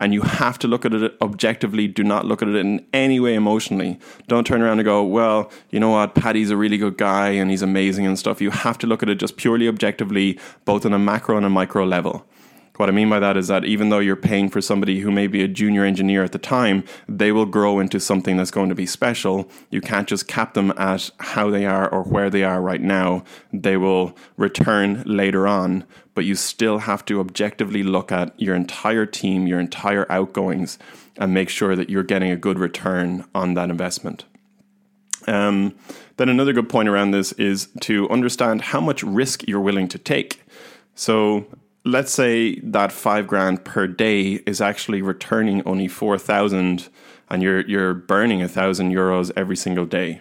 and 0.00 0.12
you 0.12 0.22
have 0.22 0.58
to 0.58 0.68
look 0.68 0.84
at 0.84 0.92
it 0.92 1.14
objectively. 1.22 1.86
Do 1.86 2.04
not 2.04 2.26
look 2.26 2.42
at 2.42 2.48
it 2.48 2.56
in 2.56 2.84
any 2.92 3.20
way 3.20 3.34
emotionally. 3.34 3.98
Don't 4.28 4.46
turn 4.46 4.60
around 4.60 4.78
and 4.78 4.84
go, 4.84 5.02
well, 5.02 5.50
you 5.70 5.80
know 5.80 5.90
what, 5.90 6.14
Paddy's 6.14 6.50
a 6.50 6.56
really 6.56 6.76
good 6.76 6.98
guy 6.98 7.30
and 7.30 7.50
he's 7.50 7.62
amazing 7.62 8.06
and 8.06 8.18
stuff. 8.18 8.40
You 8.40 8.50
have 8.50 8.76
to 8.78 8.86
look 8.86 9.02
at 9.02 9.08
it 9.08 9.14
just 9.14 9.36
purely 9.36 9.68
objectively, 9.68 10.38
both 10.64 10.84
on 10.84 10.92
a 10.92 10.98
macro 10.98 11.36
and 11.36 11.46
a 11.46 11.50
micro 11.50 11.84
level. 11.84 12.26
What 12.76 12.88
I 12.88 12.92
mean 12.92 13.08
by 13.08 13.20
that 13.20 13.36
is 13.36 13.46
that 13.48 13.64
even 13.64 13.90
though 13.90 14.00
you're 14.00 14.16
paying 14.16 14.48
for 14.48 14.60
somebody 14.60 14.98
who 15.00 15.12
may 15.12 15.28
be 15.28 15.44
a 15.44 15.48
junior 15.48 15.84
engineer 15.84 16.24
at 16.24 16.32
the 16.32 16.38
time, 16.38 16.82
they 17.08 17.30
will 17.30 17.46
grow 17.46 17.78
into 17.78 18.00
something 18.00 18.36
that's 18.36 18.50
going 18.50 18.68
to 18.68 18.74
be 18.74 18.86
special. 18.86 19.48
You 19.70 19.80
can't 19.80 20.08
just 20.08 20.26
cap 20.26 20.54
them 20.54 20.72
at 20.76 21.10
how 21.20 21.50
they 21.50 21.66
are 21.66 21.88
or 21.88 22.02
where 22.02 22.30
they 22.30 22.42
are 22.42 22.60
right 22.60 22.80
now. 22.80 23.22
They 23.52 23.76
will 23.76 24.16
return 24.36 25.04
later 25.06 25.46
on, 25.46 25.84
but 26.14 26.24
you 26.24 26.34
still 26.34 26.78
have 26.78 27.04
to 27.04 27.20
objectively 27.20 27.84
look 27.84 28.10
at 28.10 28.38
your 28.40 28.56
entire 28.56 29.06
team, 29.06 29.46
your 29.46 29.60
entire 29.60 30.10
outgoings, 30.10 30.76
and 31.16 31.32
make 31.32 31.50
sure 31.50 31.76
that 31.76 31.90
you're 31.90 32.02
getting 32.02 32.32
a 32.32 32.36
good 32.36 32.58
return 32.58 33.24
on 33.36 33.54
that 33.54 33.70
investment. 33.70 34.24
Um, 35.28 35.76
then 36.16 36.28
another 36.28 36.52
good 36.52 36.68
point 36.68 36.88
around 36.88 37.12
this 37.12 37.30
is 37.32 37.68
to 37.82 38.10
understand 38.10 38.62
how 38.62 38.80
much 38.80 39.04
risk 39.04 39.46
you're 39.46 39.60
willing 39.60 39.86
to 39.88 39.98
take. 39.98 40.42
So 40.96 41.46
let's 41.84 42.12
say 42.12 42.58
that 42.60 42.90
five 42.90 43.26
grand 43.26 43.64
per 43.64 43.86
day 43.86 44.40
is 44.46 44.60
actually 44.60 45.02
returning 45.02 45.62
only 45.66 45.86
4,000 45.86 46.88
and 47.30 47.42
you're, 47.42 47.60
you're 47.66 47.94
burning 47.94 48.42
a 48.42 48.48
thousand 48.48 48.92
euros 48.92 49.30
every 49.36 49.56
single 49.56 49.84
day. 49.84 50.20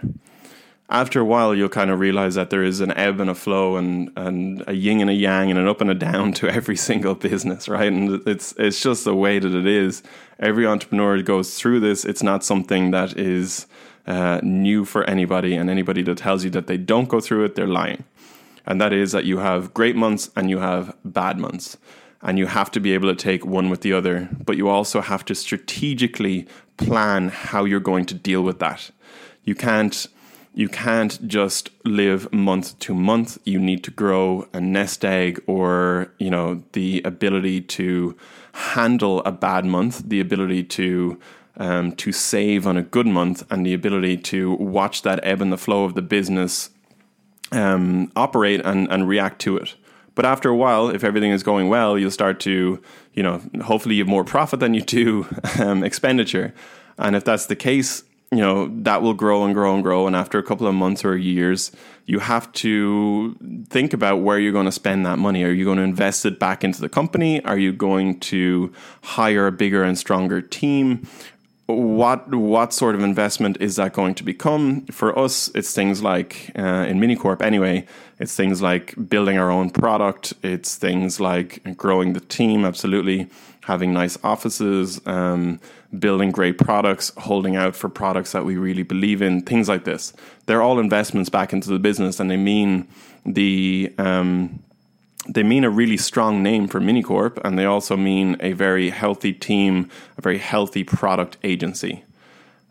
After 0.89 1.22
a 1.22 1.25
while, 1.25 1.55
you'll 1.55 1.70
kind 1.70 1.89
of 1.89 2.00
realize 2.00 2.36
that 2.36 2.50
there 2.50 2.63
is 2.63 2.82
an 2.82 2.91
ebb 2.91 3.20
and 3.20 3.29
a 3.29 3.36
flow 3.36 3.77
and, 3.77 4.12
and 4.17 4.63
a 4.67 4.74
yin 4.74 5.01
and 5.01 5.10
a 5.10 5.13
yang 5.13 5.50
and 5.50 5.58
an 5.58 5.67
up 5.67 5.82
and 5.82 5.89
a 5.89 5.96
down 5.96 6.34
to 6.39 6.50
every 6.50 6.75
single 6.75 7.15
business, 7.15 7.70
right? 7.70 7.91
And 7.91 8.25
it's, 8.27 8.53
it's 8.58 8.82
just 8.82 9.05
the 9.05 9.15
way 9.15 9.39
that 9.39 9.55
it 9.55 9.65
is. 9.65 10.03
Every 10.39 10.67
entrepreneur 10.67 11.22
goes 11.22 11.58
through 11.58 11.79
this. 11.79 12.03
It's 12.03 12.22
not 12.24 12.43
something 12.43 12.91
that 12.91 13.17
is 13.17 13.67
uh, 14.05 14.41
new 14.43 14.84
for 14.84 15.05
anybody. 15.05 15.55
And 15.55 15.70
anybody 15.70 16.03
that 16.03 16.17
tells 16.17 16.43
you 16.43 16.50
that 16.51 16.67
they 16.67 16.77
don't 16.77 17.08
go 17.08 17.22
through 17.22 17.46
it, 17.46 17.55
they're 17.55 17.67
lying 17.67 18.03
and 18.65 18.79
that 18.82 18.93
is 18.93 19.12
that 19.12 19.25
you 19.25 19.39
have 19.39 19.74
great 19.74 19.96
months 19.96 20.29
and 20.36 20.50
you 20.50 20.60
have 20.60 20.96
bad 21.03 21.38
months. 21.38 21.77
And 22.25 22.39
you 22.39 22.48
have 22.48 22.72
to 22.72 22.79
be 22.79 22.93
able 22.93 23.13
to 23.13 23.22
take 23.22 23.46
one 23.46 23.70
with 23.70 23.82
the 23.82 23.91
other, 23.91 24.29
but 24.46 24.55
you 24.55 24.70
also 24.70 25.01
have 25.01 25.25
to 25.25 25.36
strategically 25.36 26.48
plan 26.77 27.27
how 27.27 27.65
you're 27.65 27.82
going 27.82 28.05
to 28.05 28.13
deal 28.13 28.41
with 28.41 28.60
that. 28.60 28.91
You 29.43 29.55
can't 29.55 30.08
you 30.55 30.70
can't 30.70 31.27
just 31.27 31.72
live 31.84 32.32
month 32.32 32.77
to 32.79 32.93
month. 32.93 33.39
You 33.43 33.60
need 33.60 33.84
to 33.86 33.91
grow 33.91 34.48
a 34.53 34.62
nest 34.62 35.03
egg 35.03 35.41
or, 35.48 36.13
you 36.20 36.29
know, 36.29 36.63
the 36.74 37.01
ability 37.03 37.62
to 37.62 38.15
handle 38.53 39.24
a 39.24 39.32
bad 39.32 39.65
month, 39.65 40.03
the 40.08 40.20
ability 40.20 40.63
to 40.65 41.20
um, 41.58 41.91
to 41.93 42.12
save 42.12 42.65
on 42.65 42.77
a 42.77 42.84
good 42.84 43.08
month 43.08 43.43
and 43.51 43.65
the 43.65 43.74
ability 43.74 44.17
to 44.17 44.53
watch 44.53 45.01
that 45.03 45.20
ebb 45.24 45.41
and 45.41 45.51
the 45.51 45.58
flow 45.58 45.84
of 45.84 45.93
the 45.93 46.01
business 46.01 46.70
um, 47.53 48.12
operate 48.15 48.62
and, 48.63 48.91
and 48.91 49.07
react 49.07 49.39
to 49.41 49.57
it. 49.57 49.75
But 50.15 50.25
after 50.25 50.50
a 50.50 50.55
while, 50.55 50.89
if 50.89 51.03
everything 51.03 51.31
is 51.31 51.43
going 51.43 51.69
well, 51.69 51.98
you'll 51.98 52.12
start 52.12 52.39
to, 52.41 52.81
you 53.13 53.24
know, 53.24 53.41
hopefully 53.63 53.95
you 53.95 54.03
have 54.03 54.10
more 54.10 54.24
profit 54.36 54.60
than 54.60 54.74
you 54.74 54.81
do 54.81 55.27
um, 55.60 55.83
expenditure. 55.83 56.53
And 56.98 57.15
if 57.15 57.24
that's 57.24 57.48
the 57.48 57.55
case, 57.55 58.03
you 58.31 58.39
know, 58.39 58.67
that 58.81 59.01
will 59.01 59.13
grow 59.13 59.45
and 59.45 59.53
grow 59.53 59.74
and 59.75 59.83
grow. 59.83 60.07
And 60.07 60.15
after 60.15 60.39
a 60.39 60.43
couple 60.43 60.67
of 60.67 60.74
months 60.74 61.05
or 61.05 61.15
years, 61.15 61.72
you 62.05 62.19
have 62.19 62.51
to 62.53 63.36
think 63.69 63.93
about 63.93 64.17
where 64.17 64.39
you're 64.39 64.51
going 64.51 64.65
to 64.65 64.72
spend 64.72 65.05
that 65.05 65.19
money. 65.19 65.43
Are 65.43 65.51
you 65.51 65.65
going 65.65 65.77
to 65.77 65.83
invest 65.83 66.25
it 66.25 66.39
back 66.39 66.63
into 66.63 66.81
the 66.81 66.89
company? 66.89 67.43
Are 67.45 67.57
you 67.57 67.72
going 67.72 68.19
to 68.22 68.74
hire 69.03 69.48
a 69.48 69.51
bigger 69.51 69.83
and 69.83 69.98
stronger 69.98 70.41
team? 70.41 71.07
What 71.65 72.34
what 72.34 72.74
sort 72.74 72.93
of 72.93 73.01
investment 73.01 73.58
is 73.62 73.77
that 73.77 73.93
going 73.93 74.15
to 74.15 74.24
become? 74.24 74.86
For 74.88 75.17
us 75.17 75.50
it's 75.55 75.74
things 75.74 76.03
like 76.03 76.51
uh, 76.58 76.86
in 76.88 77.00
minicorp 77.00 77.41
anyway 77.41 77.86
it's 78.20 78.36
things 78.36 78.62
like 78.62 78.96
building 79.10 79.38
our 79.38 79.50
own 79.50 79.70
product. 79.70 80.34
It's 80.43 80.75
things 80.75 81.20
like 81.20 81.77
growing 81.77 82.13
the 82.13 82.20
team 82.20 82.65
absolutely. 82.65 83.29
Having 83.62 83.93
nice 83.93 84.17
offices 84.24 85.00
um, 85.08 85.60
building 85.98 86.32
great 86.32 86.58
products 86.58 87.12
holding 87.17 87.55
out 87.55 87.75
for 87.75 87.88
products 87.88 88.34
that 88.34 88.43
we 88.43 88.58
really 88.58 88.84
believe 88.84 89.22
in 89.22 89.41
things 89.41 89.70
like 89.70 89.86
this. 89.86 90.12
They're 90.48 90.62
all 90.62 90.79
investments 90.79 91.29
back 91.29 91.53
into 91.53 91.70
the 91.70 91.79
business 91.79 92.20
and 92.20 92.29
they 92.29 92.38
mean 92.38 92.88
the 93.25 93.93
um, 93.98 94.60
they 95.27 95.44
mean 95.44 95.63
a 95.63 95.70
really 95.70 95.98
strong 95.98 96.44
name 96.44 96.68
for 96.68 96.80
Minicorp, 96.80 97.39
and 97.44 97.58
they 97.58 97.65
also 97.65 97.96
mean 97.96 98.36
a 98.39 98.53
very 98.53 98.89
healthy 98.89 99.34
team, 99.34 99.89
a 100.18 100.22
very 100.22 100.38
healthy 100.38 100.84
product 100.84 101.38
agency. 101.44 102.03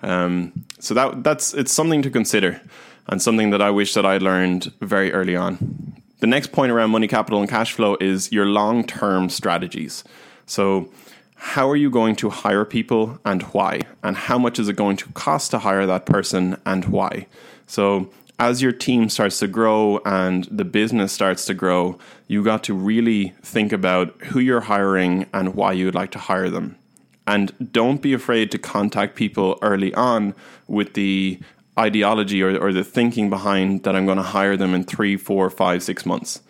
Um, 0.02 0.52
so 0.78 0.94
that 0.94 1.23
that's 1.23 1.54
it's 1.54 1.73
something 1.73 2.02
to 2.02 2.11
consider, 2.11 2.61
and 3.09 3.23
something 3.23 3.50
that 3.50 3.62
I 3.62 3.71
wish 3.71 3.94
that 3.94 4.04
I 4.04 4.18
learned 4.18 4.73
very 4.80 5.12
early 5.12 5.37
on. 5.37 5.94
The 6.21 6.26
next 6.26 6.52
point 6.52 6.71
around 6.71 6.90
money 6.90 7.09
capital 7.09 7.40
and 7.40 7.49
cash 7.49 7.73
flow 7.73 7.97
is 8.00 8.30
your 8.30 8.47
long 8.47 8.85
term 8.85 9.28
strategies. 9.28 10.04
So, 10.47 10.90
how 11.37 11.68
are 11.71 11.76
you 11.76 11.90
going 11.90 12.16
to 12.16 12.30
hire 12.30 12.64
people 12.64 13.18
and 13.25 13.42
why, 13.54 13.80
and 14.02 14.16
how 14.16 14.38
much 14.38 14.59
is 14.59 14.68
it 14.68 14.76
going 14.76 14.97
to 14.99 15.09
cost 15.12 15.50
to 15.52 15.59
hire 15.59 15.87
that 15.87 16.06
person 16.06 16.61
and 16.66 16.85
why? 16.87 17.26
So 17.66 18.11
as 18.42 18.61
your 18.61 18.72
team 18.72 19.08
starts 19.08 19.38
to 19.38 19.46
grow 19.46 20.00
and 20.04 20.49
the 20.50 20.64
business 20.64 21.12
starts 21.12 21.46
to 21.46 21.54
grow, 21.54 21.96
you 22.26 22.42
got 22.42 22.64
to 22.64 22.75
really 22.75 23.28
think 23.40 23.72
about 23.72 24.20
who 24.25 24.40
you're 24.40 24.62
hiring 24.62 25.26
and 25.32 25.54
why 25.54 25.70
you 25.70 25.84
would 25.84 25.94
like 25.94 26.11
to 26.11 26.18
hire 26.18 26.50
them. 26.50 26.76
And 27.25 27.52
don't 27.72 28.02
be 28.02 28.12
afraid 28.12 28.50
to 28.50 28.58
contact 28.58 29.14
people 29.14 29.61
early 29.62 29.94
on 29.94 30.34
with 30.66 30.94
the 30.94 31.38
ideology 31.78 32.42
or, 32.42 32.58
or 32.58 32.72
the 32.72 32.82
thinking 32.82 33.30
behind 33.30 33.84
that 33.84 33.94
I'm 33.94 34.06
going 34.06 34.16
to 34.16 34.25
hire 34.25 34.56
them 34.56 34.75
in 34.75 34.82
three, 34.82 35.16
four, 35.16 35.49
five, 35.49 35.84
six 35.84 36.04
months. 36.04 36.40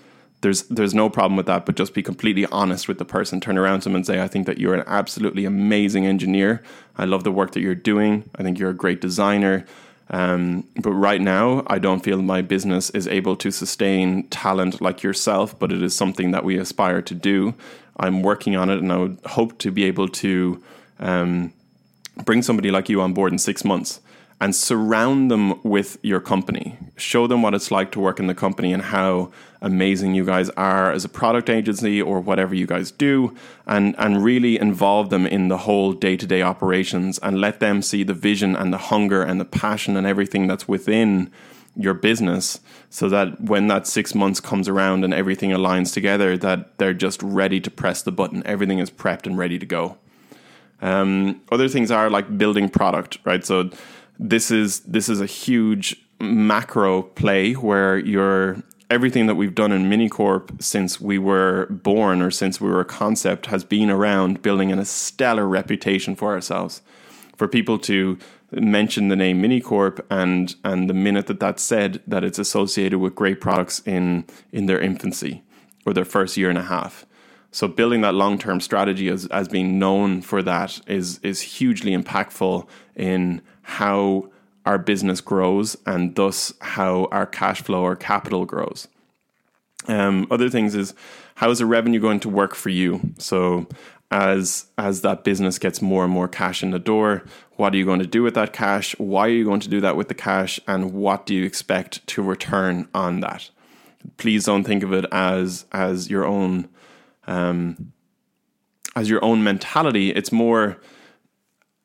There's 0.41 0.63
there's 0.63 0.95
no 0.95 1.11
problem 1.11 1.37
with 1.37 1.47
that, 1.47 1.67
but 1.67 1.77
just 1.77 1.93
be 1.93 2.03
completely 2.03 2.47
honest 2.47 2.89
with 2.89 2.97
the 2.99 3.05
person. 3.05 3.39
Turn 3.39 3.59
around 3.59 3.81
to 3.81 3.85
them 3.85 3.97
and 3.97 4.07
say, 4.07 4.23
I 4.23 4.29
think 4.29 4.47
that 4.47 4.59
you're 4.59 4.75
an 4.75 4.85
absolutely 4.87 5.45
amazing 5.45 6.07
engineer. 6.07 6.63
I 6.97 7.05
love 7.05 7.23
the 7.23 7.31
work 7.31 7.53
that 7.53 7.61
you're 7.61 7.75
doing. 7.75 8.29
I 8.35 8.43
think 8.43 8.59
you're 8.59 8.71
a 8.71 8.75
great 8.85 9.03
designer. 9.03 9.67
Um, 10.13 10.69
but 10.77 10.93
right 10.93 11.21
now, 11.21 11.65
I 11.67 11.79
don't 11.79 12.05
feel 12.05 12.21
my 12.21 12.43
business 12.43 12.91
is 12.91 13.09
able 13.09 13.35
to 13.37 13.51
sustain 13.51 14.29
talent 14.29 14.81
like 14.81 15.03
yourself, 15.03 15.59
but 15.59 15.73
it 15.73 15.83
is 15.83 15.97
something 15.97 16.33
that 16.33 16.45
we 16.45 16.59
aspire 16.59 17.01
to 17.03 17.15
do. 17.15 17.55
I'm 17.97 18.23
working 18.23 18.55
on 18.55 18.69
it, 18.69 18.79
and 18.79 18.93
I 18.93 18.99
would 18.99 19.19
hope 19.25 19.59
to 19.59 19.71
be 19.71 19.85
able 19.85 20.09
to 20.09 20.63
um, 20.99 21.53
bring 22.25 22.43
somebody 22.43 22.71
like 22.71 22.91
you 22.91 23.01
on 23.01 23.15
board 23.15 23.33
in 23.33 23.39
six 23.39 23.65
months 23.65 24.01
and 24.43 24.57
surround 24.57 25.31
them 25.31 25.63
with 25.63 25.97
your 26.03 26.19
company. 26.19 26.77
Show 26.97 27.29
them 27.29 27.43
what 27.43 27.55
it's 27.55 27.71
like 27.71 27.93
to 27.93 28.01
work 28.01 28.19
in 28.19 28.27
the 28.27 28.35
company 28.35 28.73
and 28.73 28.83
how 28.83 29.31
amazing 29.61 30.17
you 30.17 30.25
guys 30.25 30.51
are 30.51 30.91
as 30.91 31.05
a 31.05 31.09
product 31.09 31.49
agency 31.49 32.03
or 32.03 32.19
whatever 32.19 32.53
you 32.53 32.67
guys 32.67 32.91
do, 32.91 33.37
and, 33.69 33.95
and 33.99 34.25
really 34.25 34.59
involve 34.59 35.11
them 35.11 35.29
in 35.29 35.47
the 35.47 35.59
whole 35.59 35.93
day 35.93 36.17
to 36.17 36.27
day 36.27 36.43
operations 36.43 37.21
and 37.21 37.41
let 37.41 37.61
them 37.61 37.83
see 37.83 38.03
the 38.03 38.13
vision 38.15 38.57
and 38.57 38.73
the 38.73 38.79
hunger 38.79 39.23
and 39.23 39.41
the 39.41 39.45
passion 39.45 39.97
and 39.97 40.09
everything 40.09 40.49
that's 40.49 40.67
within 40.67 41.31
your 41.77 41.95
business 41.95 42.59
so 42.91 43.09
that 43.09 43.41
when 43.41 43.69
that 43.69 43.87
six 43.87 44.13
months 44.13 44.41
comes 44.41 44.67
around 44.67 45.05
and 45.05 45.15
everything 45.15 45.51
aligns 45.51 45.95
together 45.95 46.37
that 46.37 46.79
they're 46.79 46.93
just 46.93 47.23
ready 47.23 47.61
to 47.61 47.71
press 47.71 48.03
the 48.03 48.11
button. 48.11 48.45
Everything 48.45 48.81
is 48.81 48.91
prepped 48.91 49.25
and 49.25 49.39
ready 49.39 49.61
to 49.61 49.67
go. 49.67 49.99
Um, 50.81 51.43
other 51.53 51.69
things 51.69 51.93
are 51.93 52.11
like 52.11 52.37
building 52.37 52.69
product 52.69 53.19
right? 53.25 53.47
So 53.47 53.71
this 54.23 54.51
is 54.51 54.81
this 54.81 55.09
is 55.09 55.21
a 55.21 55.27
huge 55.27 55.97
macro 56.21 57.03
play 57.03 57.55
where 57.55 57.99
you're 57.99 58.63
everything 58.89 59.27
that 59.27 59.35
we've 59.35 59.55
done 59.55 59.73
in 59.73 59.91
Minicorp 59.91 60.63
since 60.63 61.01
we 61.01 61.19
were 61.19 61.67
born 61.71 62.23
or 62.23 62.31
since 62.31 62.61
we 62.61 62.69
were 62.69 62.81
a 62.81 62.85
concept 62.85 63.47
has 63.47 63.65
been 63.65 63.91
around 63.91 64.43
building 64.43 64.71
a 64.73 64.85
stellar 64.85 65.49
reputation 65.49 66.15
for 66.15 66.33
ourselves. 66.33 66.83
For 67.37 67.49
people 67.49 67.79
to 67.81 68.19
mention 68.53 69.09
the 69.09 69.17
name 69.17 69.43
Minicorp 69.43 70.01
and 70.09 70.55
and 70.63 70.89
the 70.89 70.95
minute 70.95 71.27
that 71.27 71.41
that's 71.41 71.63
said 71.63 72.01
that 72.07 72.23
it's 72.23 72.39
associated 72.39 72.99
with 73.01 73.17
great 73.17 73.41
products 73.41 73.83
in 73.85 74.25
in 74.53 74.67
their 74.67 74.81
infancy 74.81 75.43
or 75.85 75.93
their 75.93 76.05
first 76.05 76.37
year 76.37 76.49
and 76.49 76.59
a 76.59 76.63
half. 76.63 77.07
So 77.51 77.67
building 77.67 78.03
that 78.03 78.15
long 78.15 78.39
term 78.39 78.61
strategy 78.61 79.09
as, 79.09 79.27
as 79.27 79.49
being 79.49 79.79
known 79.81 80.23
for 80.23 80.43
that 80.43 80.81
is 80.87 81.19
is 81.19 81.41
hugely 81.41 81.97
impactful 81.97 82.69
in 82.95 83.43
how 83.63 84.31
our 84.65 84.79
business 84.79 85.21
grows 85.21 85.77
and 85.87 86.15
thus 86.15 86.53
how 86.61 87.09
our 87.11 87.27
cash 87.27 87.63
flow 87.63 87.83
or 87.83 87.97
capital 87.97 88.45
grows. 88.45 88.89
Um, 89.89 90.29
other 90.31 90.49
things 90.49 90.75
is 90.75 90.95
how 91.37 91.51
is 91.51 91.59
the 91.59 91.67
revenue 91.67 92.01
going 92.01 92.21
to 92.21 92.29
work 92.29 92.55
for 92.55 92.69
you? 92.69 93.01
So 93.19 93.67
as 94.13 94.67
as 94.79 95.01
that 95.01 95.25
business 95.25 95.59
gets 95.59 95.83
more 95.83 96.05
and 96.05 96.13
more 96.13 96.29
cash 96.29 96.63
in 96.63 96.71
the 96.71 96.79
door, 96.79 97.25
what 97.57 97.75
are 97.75 97.77
you 97.77 97.85
going 97.85 97.99
to 97.99 98.07
do 98.07 98.23
with 98.23 98.35
that 98.35 98.53
cash? 98.53 98.95
Why 98.99 99.27
are 99.27 99.31
you 99.31 99.45
going 99.45 99.61
to 99.61 99.69
do 99.69 99.81
that 99.81 99.97
with 99.97 100.09
the 100.09 100.15
cash? 100.15 100.61
And 100.69 100.93
what 100.93 101.27
do 101.27 101.35
you 101.35 101.45
expect 101.45 102.07
to 102.09 102.23
return 102.23 102.89
on 102.95 103.21
that? 103.21 103.51
Please 104.19 104.45
don't 104.45 104.65
think 104.65 104.83
of 104.83 104.93
it 104.93 105.07
as 105.11 105.65
as 105.73 106.11
your 106.11 106.27
own 106.27 106.69
um, 107.27 107.93
as 108.95 109.09
your 109.09 109.25
own 109.25 109.43
mentality. 109.43 110.11
It's 110.11 110.31
more 110.31 110.79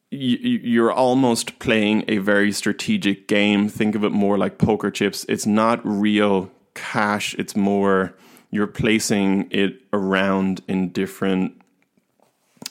you're 0.09 0.91
almost 0.91 1.59
playing 1.59 2.05
a 2.07 2.17
very 2.19 2.51
strategic 2.51 3.27
game. 3.27 3.67
Think 3.67 3.95
of 3.95 4.03
it 4.03 4.11
more 4.11 4.37
like 4.37 4.57
poker 4.57 4.89
chips. 4.89 5.25
It's 5.27 5.45
not 5.45 5.81
real 5.83 6.51
cash. 6.73 7.35
It's 7.35 7.55
more 7.55 8.15
you're 8.49 8.67
placing 8.67 9.49
it 9.51 9.81
around 9.91 10.61
in 10.67 10.89
different. 10.89 11.61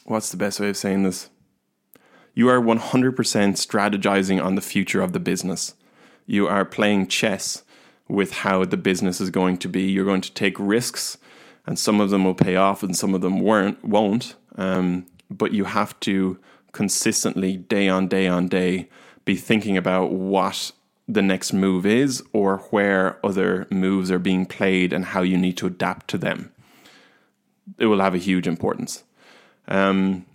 What's 0.05 0.31
the 0.31 0.37
best 0.37 0.61
way 0.61 0.71
of 0.71 0.76
saying 0.76 1.02
this? 1.02 1.28
You 2.35 2.49
are 2.49 2.61
100% 2.61 3.14
strategizing 3.14 4.43
on 4.43 4.55
the 4.55 4.61
future 4.61 5.02
of 5.02 5.12
the 5.12 5.21
business. 5.21 5.75
You 6.26 6.47
are 6.49 6.64
playing 6.64 7.09
chess 7.09 7.62
with 8.09 8.33
how 8.33 8.64
the 8.64 8.76
business 8.76 9.21
is 9.21 9.31
going 9.31 9.59
to 9.59 9.69
be. 9.69 9.83
You're 9.83 10.05
going 10.05 10.21
to 10.23 10.33
take 10.33 10.59
risks 10.59 11.19
and 11.66 11.78
some 11.78 12.00
of 12.00 12.11
them 12.11 12.25
will 12.25 12.35
pay 12.35 12.57
off 12.57 12.83
and 12.83 12.97
some 12.97 13.14
of 13.14 13.21
them 13.21 13.40
won't. 13.40 14.35
Um, 14.57 15.07
but 15.31 15.52
you 15.52 15.64
have 15.64 15.99
to 16.00 16.38
consistently, 16.76 17.56
day 17.56 17.88
on 17.88 18.06
day 18.06 18.28
on 18.28 18.49
day, 18.49 18.88
be 19.25 19.35
thinking 19.35 19.78
about 19.78 20.12
what 20.12 20.73
the 21.09 21.23
next 21.23 21.52
move 21.52 21.87
is 21.87 22.23
or 22.35 22.59
where 22.71 23.18
other 23.25 23.66
moves 23.71 24.11
are 24.11 24.18
being 24.18 24.45
played 24.45 24.92
and 24.92 25.06
how 25.06 25.23
you 25.23 25.38
need 25.38 25.56
to 25.56 25.66
adapt 25.66 26.06
to 26.09 26.18
them. 26.18 26.52
It 27.78 27.87
will 27.87 28.00
have 28.00 28.14
a 28.14 28.18
huge 28.18 28.47
importance. 28.47 29.04
Um, 29.68 30.26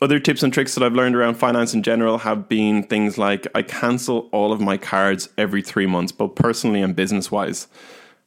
other 0.00 0.20
tips 0.20 0.44
and 0.44 0.52
tricks 0.52 0.74
that 0.74 0.84
I've 0.84 0.94
learned 0.94 1.16
around 1.16 1.34
finance 1.34 1.74
in 1.74 1.82
general 1.82 2.18
have 2.18 2.48
been 2.48 2.84
things 2.84 3.18
like 3.18 3.48
I 3.52 3.62
cancel 3.62 4.28
all 4.30 4.52
of 4.52 4.60
my 4.60 4.76
cards 4.76 5.28
every 5.36 5.60
three 5.60 5.86
months, 5.86 6.12
both 6.12 6.36
personally 6.36 6.82
and 6.82 6.94
business 6.94 7.32
wise. 7.32 7.66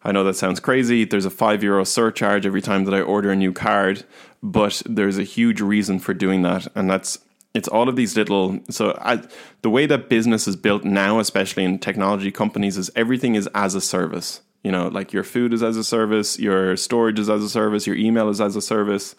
I 0.05 0.11
know 0.11 0.23
that 0.23 0.35
sounds 0.35 0.59
crazy. 0.59 1.03
There's 1.03 1.25
a 1.25 1.31
five 1.31 1.63
euro 1.63 1.83
surcharge 1.83 2.45
every 2.45 2.61
time 2.61 2.85
that 2.85 2.93
I 2.93 3.01
order 3.01 3.31
a 3.31 3.35
new 3.35 3.51
card, 3.51 4.03
but 4.43 4.83
there's 4.85 5.17
a 5.17 5.23
huge 5.23 5.61
reason 5.61 5.97
for 5.97 6.13
doing 6.13 6.43
that, 6.43 6.67
and 6.75 6.87
that's 6.87 7.17
it's 7.55 7.67
all 7.67 7.89
of 7.89 7.95
these 7.95 8.15
little. 8.15 8.59
So 8.69 8.95
I, 9.01 9.23
the 9.63 9.69
way 9.71 9.87
that 9.87 10.07
business 10.07 10.47
is 10.47 10.55
built 10.55 10.83
now, 10.83 11.17
especially 11.19 11.63
in 11.63 11.79
technology 11.79 12.31
companies, 12.31 12.77
is 12.77 12.91
everything 12.95 13.33
is 13.33 13.49
as 13.55 13.73
a 13.73 13.81
service. 13.81 14.41
You 14.63 14.71
know, 14.71 14.89
like 14.89 15.11
your 15.11 15.23
food 15.23 15.53
is 15.53 15.63
as 15.63 15.75
a 15.75 15.83
service, 15.83 16.37
your 16.37 16.77
storage 16.77 17.17
is 17.17 17.29
as 17.29 17.43
a 17.43 17.49
service, 17.49 17.87
your 17.87 17.95
email 17.95 18.29
is 18.29 18.39
as 18.39 18.55
a 18.55 18.61
service. 18.61 19.15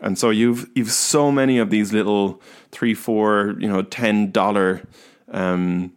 And 0.00 0.18
so 0.18 0.30
you've 0.30 0.70
you've 0.74 0.90
so 0.90 1.30
many 1.30 1.58
of 1.58 1.68
these 1.68 1.92
little 1.92 2.40
three, 2.70 2.94
four, 2.94 3.54
you 3.58 3.68
know, 3.68 3.82
ten 3.82 4.30
dollar 4.30 4.82
um, 5.30 5.92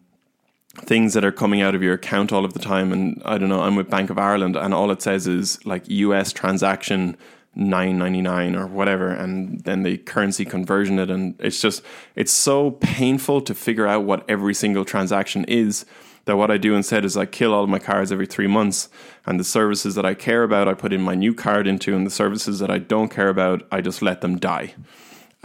things 0.78 1.14
that 1.14 1.26
are 1.26 1.32
coming 1.32 1.62
out 1.62 1.76
of 1.76 1.82
your 1.82 1.94
account 1.94 2.32
all 2.32 2.46
of 2.46 2.54
the 2.54 2.60
time. 2.60 2.92
And 2.92 3.22
I 3.26 3.38
don't 3.38 3.50
know, 3.50 3.62
I'm 3.62 3.76
with 3.76 3.90
Bank 3.90 4.10
of 4.10 4.18
Ireland, 4.18 4.56
and 4.56 4.74
all 4.74 4.92
it 4.92 5.02
says 5.02 5.28
is 5.28 5.64
like 5.66 5.88
US 5.88 6.34
transaction 6.34 7.18
nine 7.56 7.98
ninety 7.98 8.22
nine 8.22 8.56
or 8.56 8.68
whatever, 8.68 9.10
and 9.10 9.62
then 9.64 9.84
they 9.84 9.98
currency 9.98 10.46
conversion 10.46 11.00
it, 11.00 11.10
and 11.10 11.36
it's 11.40 11.62
just 11.62 11.82
it's 12.16 12.32
so 12.32 12.72
painful 12.72 13.42
to 13.42 13.54
figure 13.54 13.88
out 13.88 14.04
what 14.04 14.26
every 14.30 14.54
single 14.54 14.86
transaction 14.86 15.46
is. 15.46 15.86
That 16.26 16.38
what 16.38 16.50
I 16.50 16.58
do 16.58 16.74
instead 16.74 17.06
is 17.06 17.16
I 17.16 17.28
kill 17.28 17.54
all 17.54 17.64
of 17.64 17.70
my 17.70 17.78
cards 17.78 18.12
every 18.12 18.26
three 18.26 18.48
months, 18.48 18.90
and 19.28 19.40
the 19.40 19.44
services 19.44 19.94
that 19.94 20.06
I 20.06 20.16
care 20.16 20.42
about 20.42 20.68
I 20.68 20.74
put 20.74 20.92
in 20.92 21.02
my 21.02 21.14
new 21.14 21.36
card 21.36 21.68
into, 21.68 21.96
and 21.96 22.06
the 22.06 22.12
services 22.12 22.60
that 22.60 22.72
I 22.72 22.80
don't 22.80 23.10
care 23.10 23.30
about 23.30 23.66
I 23.72 23.82
just 23.82 24.02
let 24.02 24.22
them 24.22 24.38
die 24.38 24.74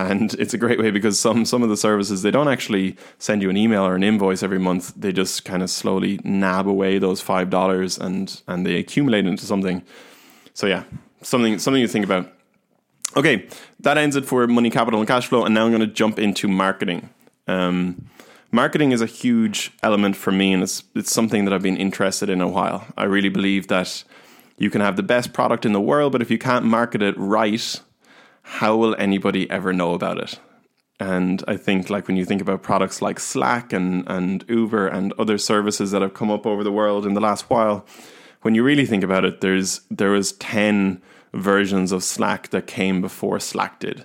and 0.08 0.34
it's 0.34 0.54
a 0.54 0.58
great 0.58 0.78
way 0.78 0.90
because 0.90 1.18
some 1.18 1.44
some 1.44 1.62
of 1.62 1.68
the 1.68 1.76
services 1.76 2.22
they 2.22 2.30
don't 2.30 2.48
actually 2.48 2.96
send 3.18 3.42
you 3.42 3.50
an 3.50 3.56
email 3.56 3.84
or 3.84 3.94
an 3.94 4.02
invoice 4.02 4.42
every 4.42 4.58
month. 4.58 4.94
They 4.96 5.12
just 5.12 5.44
kind 5.44 5.62
of 5.62 5.70
slowly 5.70 6.20
nab 6.24 6.66
away 6.66 6.98
those 6.98 7.20
five 7.20 7.50
dollars 7.50 7.98
and 7.98 8.40
and 8.46 8.64
they 8.64 8.76
accumulate 8.76 9.26
into 9.26 9.44
something. 9.44 9.82
So 10.54 10.66
yeah 10.66 10.84
something 11.22 11.58
something 11.58 11.82
to 11.82 11.88
think 11.88 12.04
about. 12.04 12.32
Okay 13.16 13.46
that 13.80 13.98
ends 13.98 14.16
it 14.16 14.24
for 14.24 14.46
money 14.46 14.70
capital 14.70 15.00
and 15.00 15.08
cash 15.08 15.26
flow 15.26 15.44
and 15.44 15.54
now 15.54 15.64
i'm 15.64 15.70
going 15.70 15.80
to 15.80 15.86
jump 15.86 16.18
into 16.18 16.48
marketing. 16.48 17.10
Um, 17.46 18.06
marketing 18.52 18.92
is 18.92 19.02
a 19.02 19.06
huge 19.06 19.72
element 19.82 20.16
for 20.16 20.32
me 20.32 20.52
and 20.52 20.62
it's 20.62 20.84
it's 20.94 21.12
something 21.12 21.44
that 21.44 21.52
i've 21.52 21.62
been 21.62 21.76
interested 21.76 22.30
in 22.30 22.40
a 22.40 22.48
while. 22.48 22.86
I 22.96 23.04
really 23.04 23.28
believe 23.28 23.66
that 23.68 24.04
you 24.56 24.70
can 24.70 24.80
have 24.80 24.96
the 24.96 25.02
best 25.02 25.32
product 25.32 25.66
in 25.66 25.72
the 25.72 25.80
world 25.80 26.12
but 26.12 26.22
if 26.22 26.30
you 26.30 26.38
can't 26.38 26.64
market 26.64 27.02
it 27.02 27.14
right 27.18 27.80
how 28.50 28.76
will 28.76 28.96
anybody 28.98 29.48
ever 29.48 29.72
know 29.72 29.94
about 29.94 30.18
it? 30.18 30.40
And 30.98 31.42
I 31.46 31.56
think, 31.56 31.88
like, 31.88 32.08
when 32.08 32.16
you 32.16 32.24
think 32.24 32.42
about 32.42 32.64
products 32.64 33.00
like 33.00 33.20
Slack 33.20 33.72
and, 33.72 34.04
and 34.08 34.44
Uber 34.48 34.88
and 34.88 35.12
other 35.12 35.38
services 35.38 35.92
that 35.92 36.02
have 36.02 36.14
come 36.14 36.32
up 36.32 36.46
over 36.46 36.64
the 36.64 36.72
world 36.72 37.06
in 37.06 37.14
the 37.14 37.20
last 37.20 37.48
while, 37.48 37.86
when 38.42 38.56
you 38.56 38.64
really 38.64 38.86
think 38.86 39.04
about 39.04 39.24
it, 39.24 39.40
there's 39.40 39.82
there 39.88 40.10
was 40.10 40.32
10 40.32 41.00
versions 41.32 41.92
of 41.92 42.02
Slack 42.02 42.48
that 42.48 42.66
came 42.66 43.00
before 43.00 43.38
Slack 43.38 43.78
did. 43.78 44.04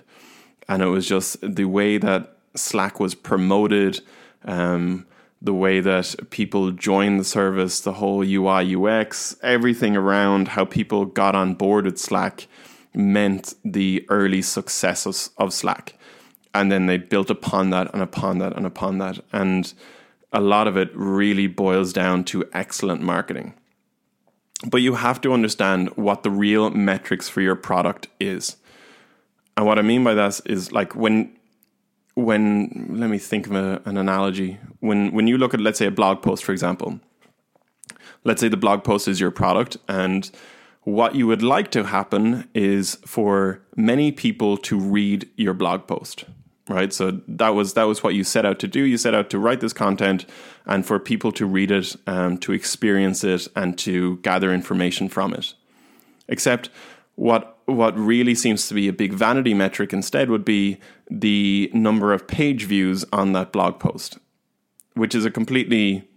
And 0.68 0.80
it 0.80 0.86
was 0.86 1.08
just 1.08 1.38
the 1.42 1.64
way 1.64 1.98
that 1.98 2.38
Slack 2.54 3.00
was 3.00 3.16
promoted, 3.16 4.00
um, 4.44 5.06
the 5.42 5.54
way 5.54 5.80
that 5.80 6.14
people 6.30 6.70
joined 6.70 7.18
the 7.18 7.24
service, 7.24 7.80
the 7.80 7.94
whole 7.94 8.22
UI, 8.22 8.76
UX, 8.76 9.36
everything 9.42 9.96
around 9.96 10.48
how 10.48 10.64
people 10.64 11.04
got 11.04 11.34
on 11.34 11.54
board 11.54 11.84
with 11.84 11.98
Slack 11.98 12.46
meant 12.96 13.54
the 13.64 14.04
early 14.08 14.42
successes 14.42 15.30
of, 15.36 15.52
Slack. 15.52 15.98
And 16.54 16.72
then 16.72 16.86
they 16.86 16.96
built 16.96 17.30
upon 17.30 17.70
that 17.70 17.92
and 17.92 18.02
upon 18.02 18.38
that 18.38 18.56
and 18.56 18.64
upon 18.64 18.98
that. 18.98 19.20
And 19.32 19.72
a 20.32 20.40
lot 20.40 20.66
of 20.66 20.76
it 20.76 20.90
really 20.94 21.46
boils 21.46 21.92
down 21.92 22.24
to 22.24 22.48
excellent 22.52 23.02
marketing. 23.02 23.54
But 24.66 24.78
you 24.78 24.94
have 24.94 25.20
to 25.20 25.32
understand 25.32 25.90
what 25.96 26.22
the 26.22 26.30
real 26.30 26.70
metrics 26.70 27.28
for 27.28 27.42
your 27.42 27.56
product 27.56 28.08
is. 28.18 28.56
And 29.56 29.66
what 29.66 29.78
I 29.78 29.82
mean 29.82 30.02
by 30.02 30.14
that 30.14 30.40
is 30.46 30.72
like 30.72 30.94
when 30.94 31.32
when 32.14 32.86
let 32.98 33.10
me 33.10 33.18
think 33.18 33.46
of 33.46 33.52
a, 33.52 33.82
an 33.84 33.98
analogy. 33.98 34.58
When 34.80 35.12
when 35.12 35.26
you 35.26 35.36
look 35.36 35.52
at 35.52 35.60
let's 35.60 35.78
say 35.78 35.86
a 35.86 35.90
blog 35.90 36.22
post 36.22 36.44
for 36.44 36.52
example. 36.52 37.00
Let's 38.24 38.40
say 38.40 38.48
the 38.48 38.56
blog 38.56 38.82
post 38.82 39.08
is 39.08 39.20
your 39.20 39.30
product 39.30 39.76
and 39.88 40.30
what 40.86 41.16
you 41.16 41.26
would 41.26 41.42
like 41.42 41.72
to 41.72 41.82
happen 41.82 42.48
is 42.54 42.94
for 43.04 43.60
many 43.74 44.12
people 44.12 44.56
to 44.56 44.78
read 44.78 45.28
your 45.36 45.52
blog 45.52 45.86
post 45.86 46.24
right? 46.68 46.92
So 46.92 47.20
that 47.28 47.50
was 47.50 47.74
that 47.74 47.84
was 47.84 48.02
what 48.02 48.16
you 48.16 48.24
set 48.24 48.44
out 48.44 48.58
to 48.58 48.66
do. 48.66 48.80
You 48.80 48.98
set 48.98 49.14
out 49.14 49.30
to 49.30 49.38
write 49.38 49.60
this 49.60 49.72
content 49.72 50.26
and 50.66 50.84
for 50.84 50.98
people 50.98 51.30
to 51.30 51.46
read 51.46 51.70
it 51.70 51.94
um, 52.08 52.38
to 52.38 52.50
experience 52.52 53.22
it 53.22 53.46
and 53.54 53.78
to 53.78 54.16
gather 54.16 54.52
information 54.52 55.08
from 55.08 55.32
it. 55.32 55.54
Except 56.26 56.68
what 57.14 57.58
what 57.66 57.96
really 57.96 58.34
seems 58.34 58.66
to 58.68 58.74
be 58.74 58.88
a 58.88 58.92
big 58.92 59.12
vanity 59.12 59.54
metric 59.54 59.92
instead 59.92 60.28
would 60.28 60.44
be 60.44 60.78
the 61.08 61.70
number 61.72 62.12
of 62.12 62.26
page 62.26 62.64
views 62.64 63.04
on 63.12 63.32
that 63.32 63.52
blog 63.52 63.80
post 63.80 64.18
which 64.94 65.14
is 65.14 65.24
a 65.24 65.30
completely 65.30 66.08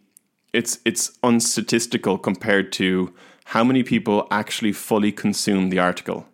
it's 0.54 0.80
it's 0.86 1.18
unstatistical 1.24 2.18
compared 2.18 2.72
to 2.72 3.14
how 3.50 3.64
many 3.64 3.82
people 3.82 4.28
actually 4.30 4.72
fully 4.72 5.12
consume 5.12 5.72
the 5.72 5.80
article. 5.80 6.28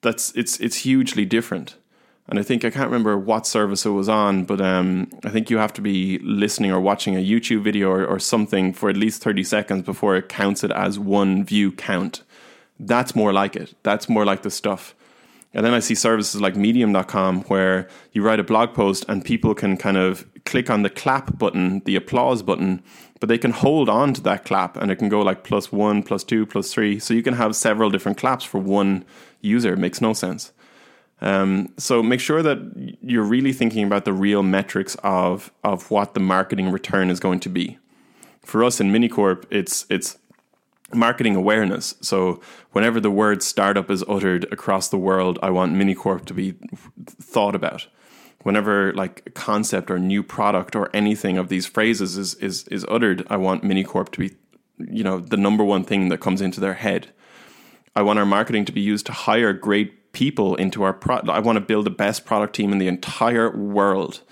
That's 0.00 0.30
it's 0.36 0.60
it's 0.60 0.76
hugely 0.76 1.24
different. 1.24 1.74
And 2.28 2.38
I 2.38 2.44
think 2.44 2.64
I 2.64 2.70
can't 2.70 2.86
remember 2.86 3.18
what 3.18 3.48
service 3.48 3.84
it 3.84 3.90
was 3.90 4.08
on, 4.08 4.44
but 4.44 4.60
um, 4.60 5.10
I 5.24 5.30
think 5.30 5.50
you 5.50 5.58
have 5.58 5.72
to 5.72 5.80
be 5.80 6.20
listening 6.20 6.70
or 6.70 6.80
watching 6.80 7.16
a 7.16 7.18
YouTube 7.18 7.62
video 7.62 7.90
or, 7.90 8.06
or 8.06 8.20
something 8.20 8.72
for 8.72 8.88
at 8.88 8.96
least 8.96 9.20
30 9.24 9.42
seconds 9.42 9.82
before 9.84 10.14
it 10.14 10.28
counts 10.28 10.62
it 10.62 10.70
as 10.70 11.00
one 11.00 11.44
view 11.44 11.72
count. 11.72 12.22
That's 12.78 13.16
more 13.16 13.32
like 13.32 13.56
it. 13.56 13.74
That's 13.82 14.08
more 14.08 14.24
like 14.24 14.42
the 14.42 14.50
stuff. 14.50 14.94
And 15.52 15.66
then 15.66 15.74
I 15.74 15.80
see 15.80 15.96
services 15.96 16.40
like 16.40 16.54
medium.com 16.54 17.42
where 17.48 17.88
you 18.12 18.22
write 18.22 18.38
a 18.38 18.44
blog 18.44 18.72
post 18.72 19.04
and 19.08 19.24
people 19.24 19.52
can 19.52 19.76
kind 19.76 19.96
of 19.96 20.24
click 20.44 20.70
on 20.70 20.82
the 20.82 20.90
clap 20.90 21.36
button, 21.36 21.82
the 21.86 21.96
applause 21.96 22.44
button, 22.44 22.84
but 23.20 23.28
they 23.28 23.38
can 23.38 23.52
hold 23.52 23.88
on 23.88 24.14
to 24.14 24.20
that 24.22 24.44
clap 24.44 24.76
and 24.76 24.90
it 24.90 24.96
can 24.96 25.10
go 25.10 25.20
like 25.20 25.44
plus 25.44 25.70
one, 25.70 26.02
plus 26.02 26.24
two, 26.24 26.46
plus 26.46 26.72
three. 26.72 26.98
So 26.98 27.14
you 27.14 27.22
can 27.22 27.34
have 27.34 27.54
several 27.54 27.90
different 27.90 28.18
claps 28.18 28.44
for 28.44 28.58
one 28.58 29.04
user. 29.42 29.74
It 29.74 29.78
makes 29.78 30.00
no 30.00 30.14
sense. 30.14 30.52
Um, 31.20 31.72
so 31.76 32.02
make 32.02 32.20
sure 32.20 32.42
that 32.42 32.96
you're 33.02 33.22
really 33.22 33.52
thinking 33.52 33.84
about 33.84 34.06
the 34.06 34.12
real 34.14 34.42
metrics 34.42 34.96
of 35.02 35.52
of 35.62 35.90
what 35.90 36.14
the 36.14 36.20
marketing 36.20 36.72
return 36.72 37.10
is 37.10 37.20
going 37.20 37.40
to 37.40 37.50
be. 37.50 37.78
For 38.42 38.64
us 38.64 38.80
in 38.80 38.90
Minicorp, 38.90 39.44
it's 39.50 39.84
it's 39.90 40.16
marketing 40.94 41.36
awareness. 41.36 41.94
So 42.00 42.40
whenever 42.72 43.00
the 43.00 43.10
word 43.10 43.42
startup 43.42 43.90
is 43.90 44.02
uttered 44.08 44.50
across 44.50 44.88
the 44.88 44.96
world, 44.96 45.38
I 45.42 45.50
want 45.50 45.74
Minicorp 45.74 46.24
to 46.24 46.34
be 46.34 46.54
thought 47.06 47.54
about 47.54 47.86
whenever 48.42 48.92
like 48.94 49.22
a 49.26 49.30
concept 49.30 49.90
or 49.90 49.98
new 49.98 50.22
product 50.22 50.74
or 50.74 50.90
anything 50.94 51.38
of 51.38 51.48
these 51.48 51.66
phrases 51.66 52.16
is 52.16 52.34
is 52.34 52.66
is 52.68 52.84
uttered, 52.88 53.26
I 53.28 53.36
want 53.36 53.64
Minicorp 53.64 54.10
to 54.12 54.18
be, 54.20 54.34
you 54.78 55.04
know, 55.04 55.18
the 55.18 55.36
number 55.36 55.64
one 55.64 55.84
thing 55.84 56.08
that 56.08 56.20
comes 56.20 56.40
into 56.40 56.60
their 56.60 56.74
head. 56.74 57.08
I 57.94 58.02
want 58.02 58.18
our 58.18 58.26
marketing 58.26 58.64
to 58.66 58.72
be 58.72 58.80
used 58.80 59.06
to 59.06 59.12
hire 59.12 59.52
great 59.52 60.12
people 60.12 60.54
into 60.56 60.82
our 60.82 60.92
product. 60.92 61.28
I 61.28 61.40
want 61.40 61.56
to 61.56 61.60
build 61.60 61.86
the 61.86 61.90
best 61.90 62.24
product 62.24 62.54
team 62.54 62.72
in 62.72 62.78
the 62.78 62.88
entire 62.88 63.56
world. 63.56 64.22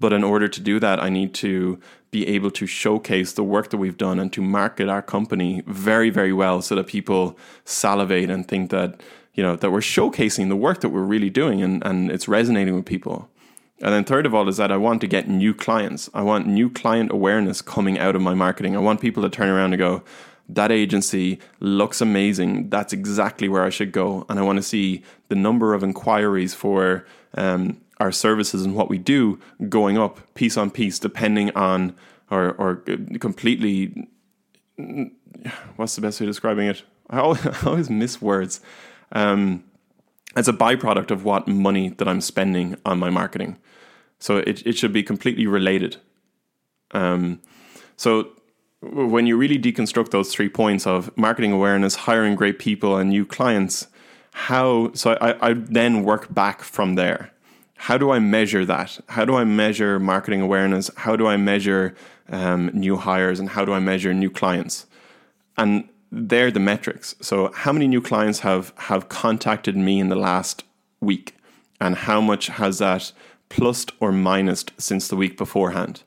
But 0.00 0.12
in 0.12 0.24
order 0.24 0.48
to 0.48 0.60
do 0.60 0.80
that, 0.80 1.00
I 1.00 1.10
need 1.10 1.32
to 1.34 1.78
be 2.10 2.26
able 2.26 2.50
to 2.50 2.66
showcase 2.66 3.32
the 3.32 3.44
work 3.44 3.70
that 3.70 3.76
we've 3.76 3.96
done 3.96 4.18
and 4.18 4.32
to 4.32 4.42
market 4.42 4.88
our 4.88 5.00
company 5.00 5.62
very, 5.66 6.10
very 6.10 6.32
well 6.32 6.60
so 6.60 6.74
that 6.74 6.88
people 6.88 7.38
salivate 7.64 8.28
and 8.28 8.46
think 8.46 8.70
that, 8.70 9.00
you 9.34 9.42
know, 9.42 9.54
that 9.54 9.70
we're 9.70 9.78
showcasing 9.78 10.48
the 10.48 10.56
work 10.56 10.80
that 10.80 10.88
we're 10.88 11.02
really 11.02 11.30
doing 11.30 11.62
and, 11.62 11.84
and 11.86 12.10
it's 12.10 12.26
resonating 12.26 12.74
with 12.74 12.84
people. 12.84 13.30
And 13.82 13.92
then 13.92 14.04
third 14.04 14.26
of 14.26 14.34
all 14.34 14.48
is 14.48 14.56
that 14.58 14.70
I 14.70 14.76
want 14.76 15.00
to 15.00 15.08
get 15.08 15.28
new 15.28 15.52
clients. 15.52 16.08
I 16.14 16.22
want 16.22 16.46
new 16.46 16.70
client 16.70 17.10
awareness 17.10 17.60
coming 17.60 17.98
out 17.98 18.14
of 18.14 18.22
my 18.22 18.32
marketing. 18.32 18.76
I 18.76 18.78
want 18.78 19.00
people 19.00 19.22
to 19.24 19.28
turn 19.28 19.48
around 19.48 19.72
and 19.72 19.78
go, 19.78 20.04
that 20.48 20.70
agency 20.70 21.40
looks 21.60 22.00
amazing. 22.00 22.70
That's 22.70 22.92
exactly 22.92 23.48
where 23.48 23.64
I 23.64 23.70
should 23.70 23.90
go. 23.90 24.24
And 24.28 24.38
I 24.38 24.42
want 24.42 24.58
to 24.58 24.62
see 24.62 25.02
the 25.28 25.34
number 25.34 25.74
of 25.74 25.82
inquiries 25.82 26.54
for 26.54 27.06
um, 27.34 27.80
our 27.98 28.12
services 28.12 28.64
and 28.64 28.74
what 28.74 28.88
we 28.88 28.98
do 28.98 29.40
going 29.68 29.98
up 29.98 30.20
piece 30.34 30.56
on 30.56 30.70
piece, 30.70 30.98
depending 30.98 31.50
on 31.56 31.94
or, 32.30 32.52
or 32.52 32.76
completely. 33.18 34.08
What's 35.76 35.96
the 35.96 36.02
best 36.02 36.20
way 36.20 36.26
of 36.26 36.30
describing 36.30 36.68
it? 36.68 36.82
I 37.10 37.18
always, 37.18 37.46
I 37.46 37.66
always 37.66 37.90
miss 37.90 38.22
words. 38.22 38.60
Um, 39.12 39.64
as 40.34 40.48
a 40.48 40.52
byproduct 40.52 41.10
of 41.10 41.24
what 41.24 41.48
money 41.48 41.90
that 41.90 42.08
I'm 42.08 42.20
spending 42.20 42.76
on 42.84 42.98
my 42.98 43.10
marketing. 43.10 43.58
So 44.18 44.38
it, 44.38 44.66
it 44.66 44.76
should 44.76 44.92
be 44.92 45.02
completely 45.02 45.46
related. 45.46 45.96
Um, 46.92 47.40
so 47.96 48.30
when 48.80 49.26
you 49.26 49.36
really 49.36 49.58
deconstruct 49.58 50.10
those 50.10 50.32
three 50.32 50.48
points 50.48 50.86
of 50.86 51.16
marketing 51.16 51.52
awareness, 51.52 51.94
hiring 51.94 52.34
great 52.34 52.58
people, 52.58 52.96
and 52.96 53.10
new 53.10 53.24
clients, 53.24 53.88
how 54.32 54.92
so 54.94 55.16
I, 55.20 55.50
I 55.50 55.52
then 55.54 56.04
work 56.04 56.32
back 56.32 56.62
from 56.62 56.94
there. 56.94 57.32
How 57.76 57.98
do 57.98 58.12
I 58.12 58.18
measure 58.18 58.64
that? 58.64 59.00
How 59.08 59.24
do 59.24 59.34
I 59.34 59.44
measure 59.44 59.98
marketing 59.98 60.40
awareness? 60.40 60.90
How 60.96 61.16
do 61.16 61.26
I 61.26 61.36
measure 61.36 61.94
um, 62.28 62.70
new 62.72 62.96
hires 62.96 63.40
and 63.40 63.50
how 63.50 63.64
do 63.64 63.72
I 63.72 63.80
measure 63.80 64.14
new 64.14 64.30
clients? 64.30 64.86
And 65.56 65.88
they're 66.12 66.50
the 66.50 66.60
metrics. 66.60 67.16
So 67.22 67.50
how 67.52 67.72
many 67.72 67.88
new 67.88 68.02
clients 68.02 68.40
have 68.40 68.72
have 68.76 69.08
contacted 69.08 69.76
me 69.76 69.98
in 69.98 70.10
the 70.10 70.16
last 70.16 70.62
week, 71.00 71.34
and 71.80 71.96
how 71.96 72.20
much 72.20 72.48
has 72.48 72.78
that 72.78 73.12
plus 73.48 73.86
or 73.98 74.12
minus 74.12 74.64
since 74.76 75.08
the 75.08 75.16
week 75.16 75.38
beforehand? 75.38 76.02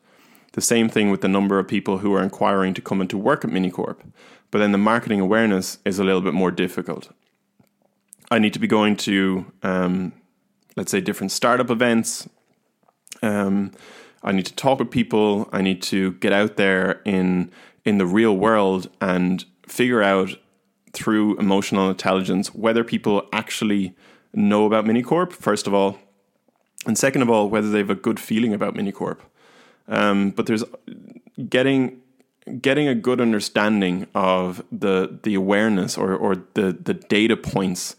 The 0.54 0.62
same 0.62 0.88
thing 0.88 1.10
with 1.10 1.22
the 1.22 1.28
number 1.28 1.60
of 1.60 1.68
people 1.68 1.98
who 1.98 2.14
are 2.14 2.24
inquiring 2.24 2.74
to 2.76 2.82
come 2.82 3.02
into 3.02 3.18
work 3.18 3.44
at 3.44 3.52
Minicorp. 3.52 3.98
But 4.52 4.60
then 4.60 4.72
the 4.72 4.78
marketing 4.78 5.20
awareness 5.20 5.80
is 5.84 6.00
a 6.00 6.04
little 6.04 6.22
bit 6.22 6.34
more 6.34 6.52
difficult. 6.52 7.12
I 8.32 8.40
need 8.40 8.54
to 8.54 8.60
be 8.60 8.68
going 8.68 8.96
to, 8.98 9.52
um, 9.64 10.14
let's 10.78 10.92
say, 10.92 11.02
different 11.02 11.32
startup 11.32 11.70
events. 11.70 12.30
Um, 13.22 13.72
I 14.24 14.32
need 14.32 14.46
to 14.46 14.56
talk 14.56 14.80
with 14.80 14.92
people. 14.92 15.50
I 15.52 15.62
need 15.62 15.82
to 15.84 16.14
get 16.14 16.32
out 16.32 16.58
there 16.58 17.02
in 17.06 17.52
in 17.84 17.98
the 17.98 18.06
real 18.06 18.36
world 18.36 18.90
and 19.00 19.46
figure 19.68 20.02
out 20.02 20.36
through 20.94 21.38
emotional 21.38 21.90
intelligence 21.90 22.54
whether 22.56 22.84
people 22.84 23.28
actually 23.34 23.96
know 24.34 24.66
about 24.66 24.86
Minicorp, 24.86 25.32
first 25.34 25.68
of 25.68 25.74
all, 25.74 26.00
and 26.86 26.98
second 26.98 27.22
of 27.22 27.30
all, 27.30 27.50
whether 27.50 27.70
they 27.70 27.80
have 27.80 27.90
a 27.90 27.96
good 27.96 28.20
feeling 28.20 28.54
about 28.54 28.76
Minicorp. 28.76 29.20
Um, 29.88 30.32
but 30.32 30.46
there's 30.46 30.64
getting 31.50 32.02
getting 32.62 32.88
a 32.88 32.96
good 32.96 33.20
understanding 33.20 34.08
of 34.14 34.64
the 34.72 35.20
the 35.24 35.36
awareness 35.36 35.98
or 35.98 36.16
or 36.16 36.36
the 36.54 36.72
the 36.72 36.94
data 36.94 37.36
points 37.36 37.96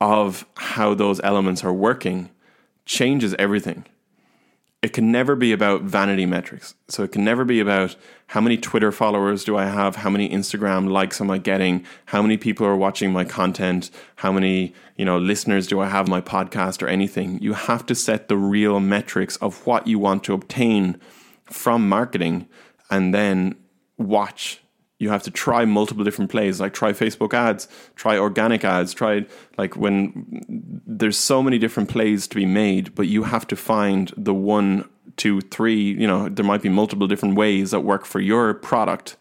of 0.00 0.46
how 0.54 0.94
those 0.94 1.20
elements 1.20 1.64
are 1.64 1.72
working 1.72 2.30
changes 2.86 3.34
everything 3.38 3.84
it 4.82 4.94
can 4.94 5.12
never 5.12 5.36
be 5.36 5.52
about 5.52 5.82
vanity 5.82 6.24
metrics. 6.24 6.74
So 6.88 7.02
it 7.02 7.12
can 7.12 7.22
never 7.22 7.44
be 7.44 7.60
about 7.60 7.96
how 8.28 8.40
many 8.40 8.56
Twitter 8.56 8.90
followers 8.90 9.44
do 9.44 9.56
I 9.56 9.66
have, 9.66 9.96
how 9.96 10.08
many 10.08 10.30
Instagram 10.30 10.90
likes 10.90 11.20
am 11.20 11.30
I 11.30 11.36
getting, 11.36 11.84
how 12.06 12.22
many 12.22 12.38
people 12.38 12.66
are 12.66 12.76
watching 12.76 13.12
my 13.12 13.24
content, 13.24 13.90
how 14.16 14.32
many, 14.32 14.72
you 14.96 15.04
know, 15.04 15.18
listeners 15.18 15.66
do 15.66 15.80
I 15.80 15.88
have 15.88 16.08
my 16.08 16.22
podcast 16.22 16.82
or 16.82 16.88
anything. 16.88 17.38
You 17.42 17.52
have 17.52 17.84
to 17.86 17.94
set 17.94 18.28
the 18.28 18.38
real 18.38 18.80
metrics 18.80 19.36
of 19.36 19.66
what 19.66 19.86
you 19.86 19.98
want 19.98 20.24
to 20.24 20.32
obtain 20.32 20.98
from 21.44 21.86
marketing 21.86 22.48
and 22.90 23.12
then 23.12 23.56
watch 23.98 24.62
you 25.00 25.08
have 25.08 25.24
to 25.24 25.30
try 25.32 25.64
multiple 25.64 26.04
different 26.04 26.30
plays 26.30 26.60
like 26.60 26.72
try 26.72 26.92
facebook 26.92 27.34
ads 27.34 27.66
try 27.96 28.16
organic 28.16 28.64
ads 28.64 28.94
try 28.94 29.26
like 29.58 29.74
when 29.76 30.80
there's 30.86 31.18
so 31.18 31.42
many 31.42 31.58
different 31.58 31.88
plays 31.88 32.28
to 32.28 32.36
be 32.36 32.46
made 32.46 32.94
but 32.94 33.08
you 33.08 33.24
have 33.24 33.46
to 33.46 33.56
find 33.56 34.12
the 34.16 34.34
one 34.34 34.88
two 35.16 35.40
three 35.40 35.92
you 35.92 36.06
know 36.06 36.28
there 36.28 36.44
might 36.44 36.62
be 36.62 36.68
multiple 36.68 37.08
different 37.08 37.34
ways 37.34 37.72
that 37.72 37.80
work 37.80 38.06
for 38.06 38.20
your 38.20 38.54
product 38.54 39.16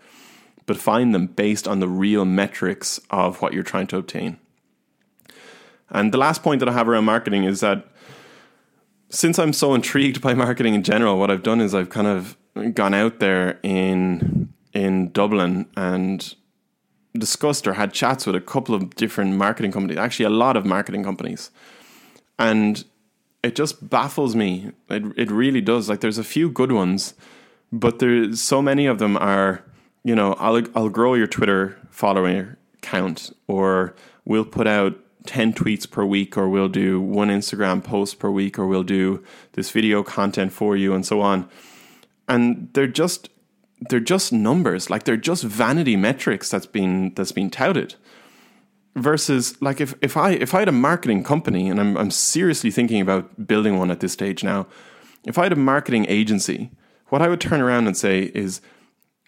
but 0.69 0.77
find 0.77 1.15
them 1.15 1.25
based 1.25 1.67
on 1.67 1.79
the 1.79 1.87
real 1.87 2.25
metrics 2.25 2.99
of 3.09 3.41
what 3.41 3.53
you're 3.53 3.63
trying 3.63 3.87
to 3.87 3.97
obtain. 3.97 4.37
And 5.89 6.13
the 6.13 6.19
last 6.19 6.43
point 6.43 6.59
that 6.59 6.69
i 6.69 6.71
have 6.71 6.87
around 6.87 7.05
marketing 7.05 7.43
is 7.43 7.59
that 7.61 7.87
since 9.09 9.39
i'm 9.39 9.51
so 9.51 9.73
intrigued 9.73 10.21
by 10.27 10.35
marketing 10.35 10.75
in 10.75 10.83
general 10.83 11.17
what 11.17 11.31
i've 11.31 11.41
done 11.41 11.59
is 11.59 11.73
i've 11.73 11.89
kind 11.89 12.05
of 12.05 12.37
gone 12.75 12.93
out 12.93 13.19
there 13.19 13.59
in 13.63 14.38
in 14.79 15.11
Dublin 15.11 15.67
and 15.75 16.35
discussed 17.17 17.67
or 17.67 17.73
had 17.73 17.91
chats 17.91 18.25
with 18.25 18.35
a 18.35 18.41
couple 18.41 18.73
of 18.73 18.95
different 18.95 19.35
marketing 19.35 19.73
companies, 19.73 19.97
actually, 19.97 20.25
a 20.25 20.29
lot 20.29 20.55
of 20.55 20.65
marketing 20.65 21.03
companies. 21.03 21.51
And 22.37 22.85
it 23.43 23.55
just 23.55 23.89
baffles 23.89 24.35
me. 24.37 24.71
It, 24.89 25.03
it 25.17 25.31
really 25.31 25.59
does. 25.59 25.89
Like, 25.89 25.99
there's 25.99 26.17
a 26.17 26.23
few 26.23 26.49
good 26.49 26.71
ones, 26.71 27.13
but 27.73 27.99
there's 27.99 28.39
so 28.39 28.61
many 28.61 28.85
of 28.85 28.99
them 28.99 29.17
are, 29.17 29.65
you 30.05 30.15
know, 30.15 30.33
I'll, 30.35 30.63
I'll 30.73 30.89
grow 30.89 31.13
your 31.13 31.27
Twitter 31.27 31.77
follower 31.89 32.57
count, 32.81 33.35
or 33.47 33.95
we'll 34.23 34.45
put 34.45 34.65
out 34.65 34.97
10 35.25 35.53
tweets 35.53 35.89
per 35.89 36.05
week, 36.05 36.37
or 36.37 36.47
we'll 36.47 36.69
do 36.69 37.01
one 37.01 37.27
Instagram 37.27 37.83
post 37.83 38.17
per 38.17 38.29
week, 38.29 38.57
or 38.57 38.65
we'll 38.65 38.83
do 38.83 39.21
this 39.53 39.71
video 39.71 40.03
content 40.03 40.53
for 40.53 40.77
you, 40.77 40.93
and 40.93 41.05
so 41.05 41.19
on. 41.19 41.49
And 42.29 42.69
they're 42.73 42.87
just 42.87 43.29
they're 43.81 43.99
just 43.99 44.33
numbers, 44.33 44.89
like 44.89 45.03
they're 45.03 45.17
just 45.17 45.43
vanity 45.43 45.95
metrics 45.95 46.49
that's 46.49 46.65
been 46.65 47.13
that's 47.15 47.31
been 47.31 47.49
touted. 47.49 47.95
Versus 48.95 49.59
like 49.61 49.79
if, 49.79 49.93
if 50.01 50.17
I 50.17 50.31
if 50.31 50.53
I 50.53 50.59
had 50.59 50.67
a 50.67 50.73
marketing 50.73 51.23
company 51.23 51.69
and 51.69 51.79
I'm 51.79 51.97
I'm 51.97 52.11
seriously 52.11 52.71
thinking 52.71 53.01
about 53.01 53.47
building 53.47 53.77
one 53.77 53.91
at 53.91 53.99
this 54.01 54.13
stage 54.13 54.43
now, 54.43 54.67
if 55.25 55.37
I 55.37 55.43
had 55.43 55.53
a 55.53 55.57
marketing 55.57 56.05
agency, 56.09 56.71
what 57.07 57.21
I 57.21 57.29
would 57.29 57.39
turn 57.39 57.61
around 57.61 57.87
and 57.87 57.95
say 57.95 58.31
is 58.33 58.61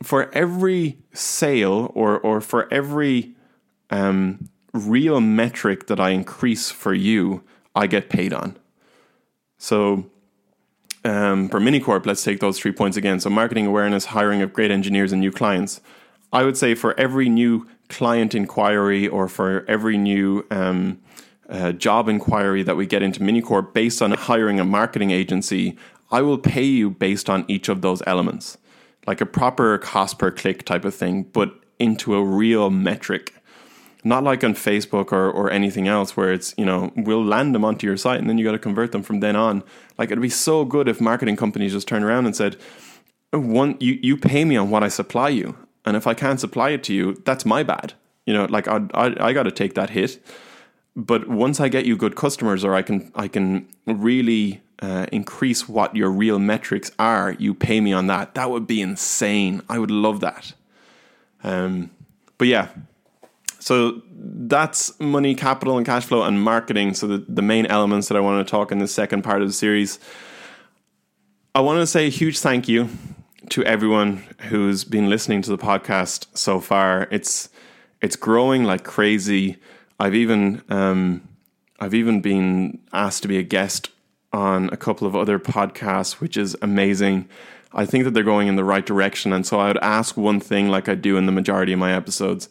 for 0.03 0.29
every 0.33 0.97
sale 1.13 1.91
or 1.93 2.19
or 2.19 2.41
for 2.41 2.71
every 2.73 3.35
um, 3.89 4.49
real 4.73 5.21
metric 5.21 5.87
that 5.87 5.99
I 5.99 6.09
increase 6.09 6.71
for 6.71 6.93
you, 6.93 7.43
I 7.75 7.87
get 7.87 8.09
paid 8.09 8.33
on. 8.33 8.57
So 9.57 10.10
um, 11.03 11.49
for 11.49 11.59
Minicorp, 11.59 12.05
let's 12.05 12.23
take 12.23 12.39
those 12.39 12.59
three 12.59 12.71
points 12.71 12.97
again. 12.97 13.19
So, 13.19 13.29
marketing 13.29 13.65
awareness, 13.65 14.05
hiring 14.05 14.41
of 14.41 14.53
great 14.53 14.71
engineers, 14.71 15.11
and 15.11 15.21
new 15.21 15.31
clients. 15.31 15.81
I 16.33 16.43
would 16.43 16.57
say 16.57 16.75
for 16.75 16.97
every 16.99 17.27
new 17.27 17.67
client 17.89 18.33
inquiry 18.33 19.07
or 19.07 19.27
for 19.27 19.65
every 19.67 19.97
new 19.97 20.45
um, 20.49 21.01
uh, 21.49 21.73
job 21.73 22.07
inquiry 22.07 22.63
that 22.63 22.77
we 22.77 22.85
get 22.85 23.03
into 23.03 23.19
Minicorp 23.19 23.73
based 23.73 24.01
on 24.01 24.11
hiring 24.11 24.59
a 24.59 24.63
marketing 24.63 25.11
agency, 25.11 25.77
I 26.09 26.21
will 26.21 26.37
pay 26.37 26.63
you 26.63 26.89
based 26.89 27.29
on 27.29 27.45
each 27.47 27.67
of 27.67 27.81
those 27.81 28.01
elements, 28.07 28.57
like 29.05 29.19
a 29.19 29.25
proper 29.25 29.77
cost 29.77 30.19
per 30.19 30.31
click 30.31 30.63
type 30.63 30.85
of 30.85 30.95
thing, 30.95 31.23
but 31.23 31.53
into 31.79 32.15
a 32.15 32.23
real 32.23 32.69
metric 32.69 33.33
not 34.03 34.23
like 34.23 34.43
on 34.43 34.53
Facebook 34.53 35.11
or, 35.11 35.29
or 35.29 35.51
anything 35.51 35.87
else 35.87 36.17
where 36.17 36.33
it's, 36.33 36.53
you 36.57 36.65
know, 36.65 36.91
we'll 36.95 37.23
land 37.23 37.53
them 37.53 37.63
onto 37.63 37.85
your 37.85 37.97
site 37.97 38.19
and 38.19 38.29
then 38.29 38.37
you 38.37 38.45
got 38.45 38.53
to 38.53 38.59
convert 38.59 38.91
them 38.91 39.03
from 39.03 39.19
then 39.19 39.35
on. 39.35 39.63
Like 39.97 40.09
it'd 40.09 40.21
be 40.21 40.29
so 40.29 40.65
good 40.65 40.87
if 40.87 40.99
marketing 40.99 41.35
companies 41.35 41.73
just 41.73 41.87
turned 41.87 42.03
around 42.03 42.25
and 42.25 42.35
said, 42.35 42.57
one, 43.31 43.77
you, 43.79 43.99
you 44.01 44.17
pay 44.17 44.43
me 44.43 44.57
on 44.57 44.69
what 44.69 44.83
I 44.83 44.87
supply 44.87 45.29
you. 45.29 45.55
And 45.85 45.95
if 45.95 46.07
I 46.07 46.13
can't 46.13 46.39
supply 46.39 46.71
it 46.71 46.83
to 46.85 46.93
you, 46.93 47.21
that's 47.25 47.45
my 47.45 47.63
bad. 47.63 47.93
You 48.25 48.33
know, 48.33 48.45
like 48.45 48.67
I, 48.67 48.81
I, 48.93 49.27
I 49.27 49.33
got 49.33 49.43
to 49.43 49.51
take 49.51 49.73
that 49.75 49.91
hit. 49.91 50.23
But 50.95 51.27
once 51.27 51.59
I 51.59 51.69
get 51.69 51.85
you 51.85 51.95
good 51.95 52.15
customers 52.15 52.65
or 52.65 52.73
I 52.73 52.81
can, 52.81 53.11
I 53.15 53.27
can 53.27 53.67
really 53.85 54.61
uh, 54.81 55.05
increase 55.11 55.69
what 55.69 55.95
your 55.95 56.09
real 56.11 56.39
metrics 56.39 56.91
are, 56.99 57.33
you 57.33 57.53
pay 57.53 57.79
me 57.79 57.93
on 57.93 58.07
that. 58.07 58.35
That 58.35 58.49
would 58.49 58.67
be 58.67 58.81
insane. 58.81 59.61
I 59.69 59.79
would 59.79 59.91
love 59.91 60.19
that. 60.19 60.53
Um, 61.43 61.91
but 62.37 62.47
yeah, 62.47 62.69
so 63.61 64.01
that's 64.11 64.99
money, 64.99 65.35
capital, 65.35 65.77
and 65.77 65.85
cash 65.85 66.05
flow 66.05 66.23
and 66.23 66.41
marketing. 66.41 66.95
So 66.95 67.05
the, 67.05 67.25
the 67.29 67.43
main 67.43 67.67
elements 67.67 68.07
that 68.07 68.17
I 68.17 68.19
want 68.19 68.45
to 68.45 68.49
talk 68.49 68.71
in 68.71 68.79
the 68.79 68.87
second 68.87 69.21
part 69.21 69.43
of 69.43 69.47
the 69.47 69.53
series. 69.53 69.99
I 71.53 71.61
want 71.61 71.79
to 71.79 71.85
say 71.85 72.07
a 72.07 72.09
huge 72.09 72.39
thank 72.39 72.67
you 72.67 72.89
to 73.49 73.63
everyone 73.63 74.23
who's 74.49 74.83
been 74.83 75.09
listening 75.09 75.43
to 75.43 75.51
the 75.51 75.59
podcast 75.59 76.25
so 76.35 76.59
far. 76.59 77.07
It's 77.11 77.49
it's 78.01 78.15
growing 78.15 78.63
like 78.63 78.83
crazy. 78.83 79.57
I've 79.99 80.15
even 80.15 80.63
um, 80.69 81.27
I've 81.79 81.93
even 81.93 82.19
been 82.19 82.79
asked 82.91 83.21
to 83.21 83.27
be 83.27 83.37
a 83.37 83.43
guest 83.43 83.91
on 84.33 84.69
a 84.69 84.77
couple 84.77 85.05
of 85.05 85.15
other 85.15 85.37
podcasts, 85.37 86.13
which 86.13 86.35
is 86.35 86.57
amazing. 86.63 87.29
I 87.73 87.85
think 87.85 88.05
that 88.05 88.15
they're 88.15 88.23
going 88.23 88.47
in 88.47 88.55
the 88.55 88.63
right 88.63 88.85
direction, 88.85 89.31
and 89.31 89.45
so 89.45 89.59
I 89.59 89.67
would 89.67 89.77
ask 89.83 90.17
one 90.17 90.39
thing, 90.39 90.69
like 90.69 90.89
I 90.89 90.95
do 90.95 91.15
in 91.15 91.27
the 91.27 91.31
majority 91.31 91.73
of 91.73 91.79
my 91.79 91.93
episodes 91.93 92.49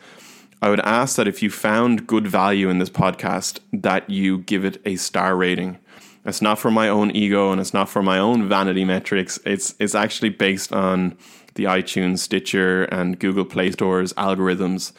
I 0.62 0.68
would 0.68 0.80
ask 0.80 1.16
that 1.16 1.28
if 1.28 1.42
you 1.42 1.50
found 1.50 2.06
good 2.06 2.26
value 2.26 2.68
in 2.68 2.78
this 2.78 2.90
podcast, 2.90 3.60
that 3.72 4.08
you 4.10 4.38
give 4.38 4.64
it 4.64 4.80
a 4.84 4.96
star 4.96 5.34
rating. 5.34 5.78
It's 6.24 6.42
not 6.42 6.58
for 6.58 6.70
my 6.70 6.88
own 6.88 7.10
ego 7.12 7.50
and 7.50 7.60
it's 7.60 7.72
not 7.72 7.88
for 7.88 8.02
my 8.02 8.18
own 8.18 8.46
vanity 8.46 8.84
metrics. 8.84 9.38
It's 9.46 9.74
it's 9.78 9.94
actually 9.94 10.28
based 10.28 10.72
on 10.72 11.16
the 11.54 11.64
iTunes, 11.64 12.18
Stitcher, 12.18 12.84
and 12.84 13.18
Google 13.18 13.46
Play 13.46 13.70
Store's 13.70 14.12
algorithms. 14.14 14.92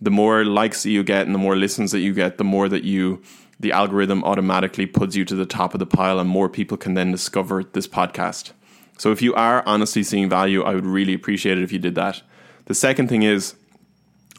The 0.00 0.10
more 0.10 0.44
likes 0.44 0.82
that 0.82 0.90
you 0.90 1.02
get 1.02 1.26
and 1.26 1.34
the 1.34 1.38
more 1.38 1.56
listens 1.56 1.90
that 1.92 2.00
you 2.00 2.12
get, 2.12 2.36
the 2.36 2.44
more 2.44 2.68
that 2.68 2.84
you 2.84 3.22
the 3.58 3.72
algorithm 3.72 4.22
automatically 4.24 4.86
puts 4.86 5.16
you 5.16 5.24
to 5.24 5.34
the 5.34 5.46
top 5.46 5.74
of 5.74 5.80
the 5.80 5.86
pile 5.86 6.20
and 6.20 6.28
more 6.28 6.48
people 6.48 6.76
can 6.76 6.94
then 6.94 7.10
discover 7.10 7.64
this 7.64 7.88
podcast. 7.88 8.52
So 8.98 9.10
if 9.10 9.22
you 9.22 9.34
are 9.34 9.62
honestly 9.66 10.02
seeing 10.02 10.28
value, 10.28 10.62
I 10.62 10.74
would 10.74 10.86
really 10.86 11.14
appreciate 11.14 11.58
it 11.58 11.64
if 11.64 11.72
you 11.72 11.78
did 11.78 11.94
that. 11.94 12.22
The 12.66 12.74
second 12.74 13.08
thing 13.08 13.22
is 13.22 13.54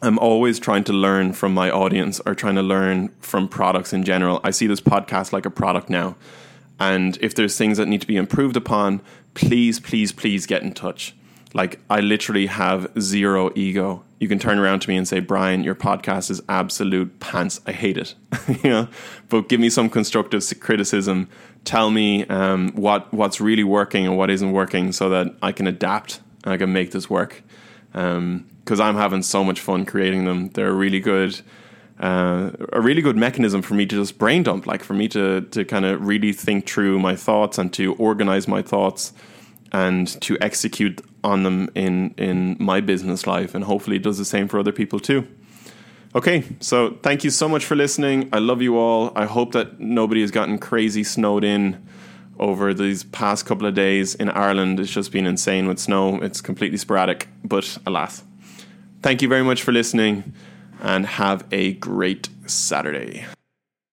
I'm 0.02 0.18
always 0.18 0.58
trying 0.58 0.84
to 0.84 0.92
learn 0.94 1.34
from 1.34 1.52
my 1.52 1.70
audience 1.70 2.20
or 2.24 2.34
trying 2.34 2.54
to 2.54 2.62
learn 2.62 3.08
from 3.20 3.48
products 3.48 3.92
in 3.92 4.02
general. 4.02 4.40
I 4.42 4.50
see 4.50 4.66
this 4.66 4.80
podcast 4.80 5.32
like 5.32 5.44
a 5.44 5.50
product 5.50 5.90
now. 5.90 6.16
And 6.78 7.18
if 7.20 7.34
there's 7.34 7.58
things 7.58 7.76
that 7.76 7.86
need 7.86 8.00
to 8.00 8.06
be 8.06 8.16
improved 8.16 8.56
upon, 8.56 9.02
please, 9.34 9.78
please, 9.78 10.12
please 10.12 10.46
get 10.46 10.62
in 10.62 10.72
touch. 10.72 11.14
Like, 11.52 11.80
I 11.90 12.00
literally 12.00 12.46
have 12.46 12.90
zero 12.98 13.50
ego. 13.54 14.02
You 14.20 14.28
can 14.28 14.38
turn 14.38 14.58
around 14.58 14.80
to 14.80 14.88
me 14.88 14.96
and 14.96 15.06
say, 15.06 15.20
Brian, 15.20 15.64
your 15.64 15.74
podcast 15.74 16.30
is 16.30 16.40
absolute 16.48 17.20
pants. 17.20 17.60
I 17.66 17.72
hate 17.72 17.98
it. 17.98 18.14
you 18.62 18.70
know, 18.70 18.88
but 19.28 19.48
give 19.48 19.60
me 19.60 19.68
some 19.68 19.90
constructive 19.90 20.42
criticism. 20.60 21.28
Tell 21.64 21.90
me 21.90 22.24
um, 22.26 22.70
what 22.70 23.12
what's 23.12 23.40
really 23.40 23.64
working 23.64 24.06
and 24.06 24.16
what 24.16 24.30
isn't 24.30 24.52
working, 24.52 24.92
so 24.92 25.10
that 25.10 25.34
I 25.42 25.52
can 25.52 25.66
adapt 25.66 26.20
and 26.44 26.54
I 26.54 26.56
can 26.56 26.72
make 26.72 26.92
this 26.92 27.10
work. 27.10 27.42
Um, 27.94 28.46
because 28.64 28.78
I'm 28.78 28.94
having 28.94 29.22
so 29.22 29.42
much 29.42 29.60
fun 29.60 29.84
creating 29.84 30.26
them. 30.26 30.50
They're 30.50 30.72
really 30.72 31.00
good, 31.00 31.40
uh, 31.98 32.52
a 32.72 32.80
really 32.80 33.02
good 33.02 33.16
mechanism 33.16 33.62
for 33.62 33.74
me 33.74 33.84
to 33.84 33.96
just 33.96 34.16
brain 34.16 34.44
dump, 34.44 34.64
like 34.64 34.84
for 34.84 34.94
me 34.94 35.08
to 35.08 35.40
to 35.40 35.64
kind 35.64 35.84
of 35.84 36.06
really 36.06 36.32
think 36.32 36.68
through 36.68 37.00
my 37.00 37.16
thoughts 37.16 37.58
and 37.58 37.72
to 37.72 37.94
organize 37.94 38.46
my 38.46 38.62
thoughts 38.62 39.12
and 39.72 40.06
to 40.20 40.38
execute 40.40 41.00
on 41.24 41.42
them 41.42 41.68
in 41.74 42.14
in 42.16 42.56
my 42.60 42.80
business 42.80 43.26
life, 43.26 43.56
and 43.56 43.64
hopefully 43.64 43.96
it 43.96 44.04
does 44.04 44.18
the 44.18 44.24
same 44.24 44.46
for 44.46 44.60
other 44.60 44.72
people 44.72 45.00
too. 45.00 45.26
Okay, 46.14 46.44
so 46.60 46.98
thank 47.02 47.24
you 47.24 47.30
so 47.30 47.48
much 47.48 47.64
for 47.64 47.76
listening. 47.76 48.28
I 48.32 48.38
love 48.38 48.62
you 48.62 48.76
all. 48.76 49.12
I 49.16 49.26
hope 49.26 49.52
that 49.52 49.80
nobody 49.80 50.20
has 50.20 50.30
gotten 50.30 50.58
crazy 50.58 51.04
snowed 51.04 51.44
in 51.44 51.84
over 52.40 52.74
these 52.74 53.04
past 53.04 53.46
couple 53.46 53.66
of 53.66 53.74
days 53.74 54.16
in 54.16 54.28
Ireland. 54.30 54.80
It's 54.80 54.90
just 54.90 55.12
been 55.12 55.26
insane 55.26 55.68
with 55.68 55.78
snow. 55.78 56.16
It's 56.20 56.40
completely 56.40 56.78
sporadic, 56.78 57.28
but 57.44 57.78
alas. 57.86 58.24
Thank 59.02 59.22
you 59.22 59.28
very 59.28 59.44
much 59.44 59.62
for 59.62 59.70
listening. 59.70 60.32
and 60.82 61.04
have 61.06 61.44
a 61.52 61.74
great 61.74 62.30
Saturday. 62.46 63.26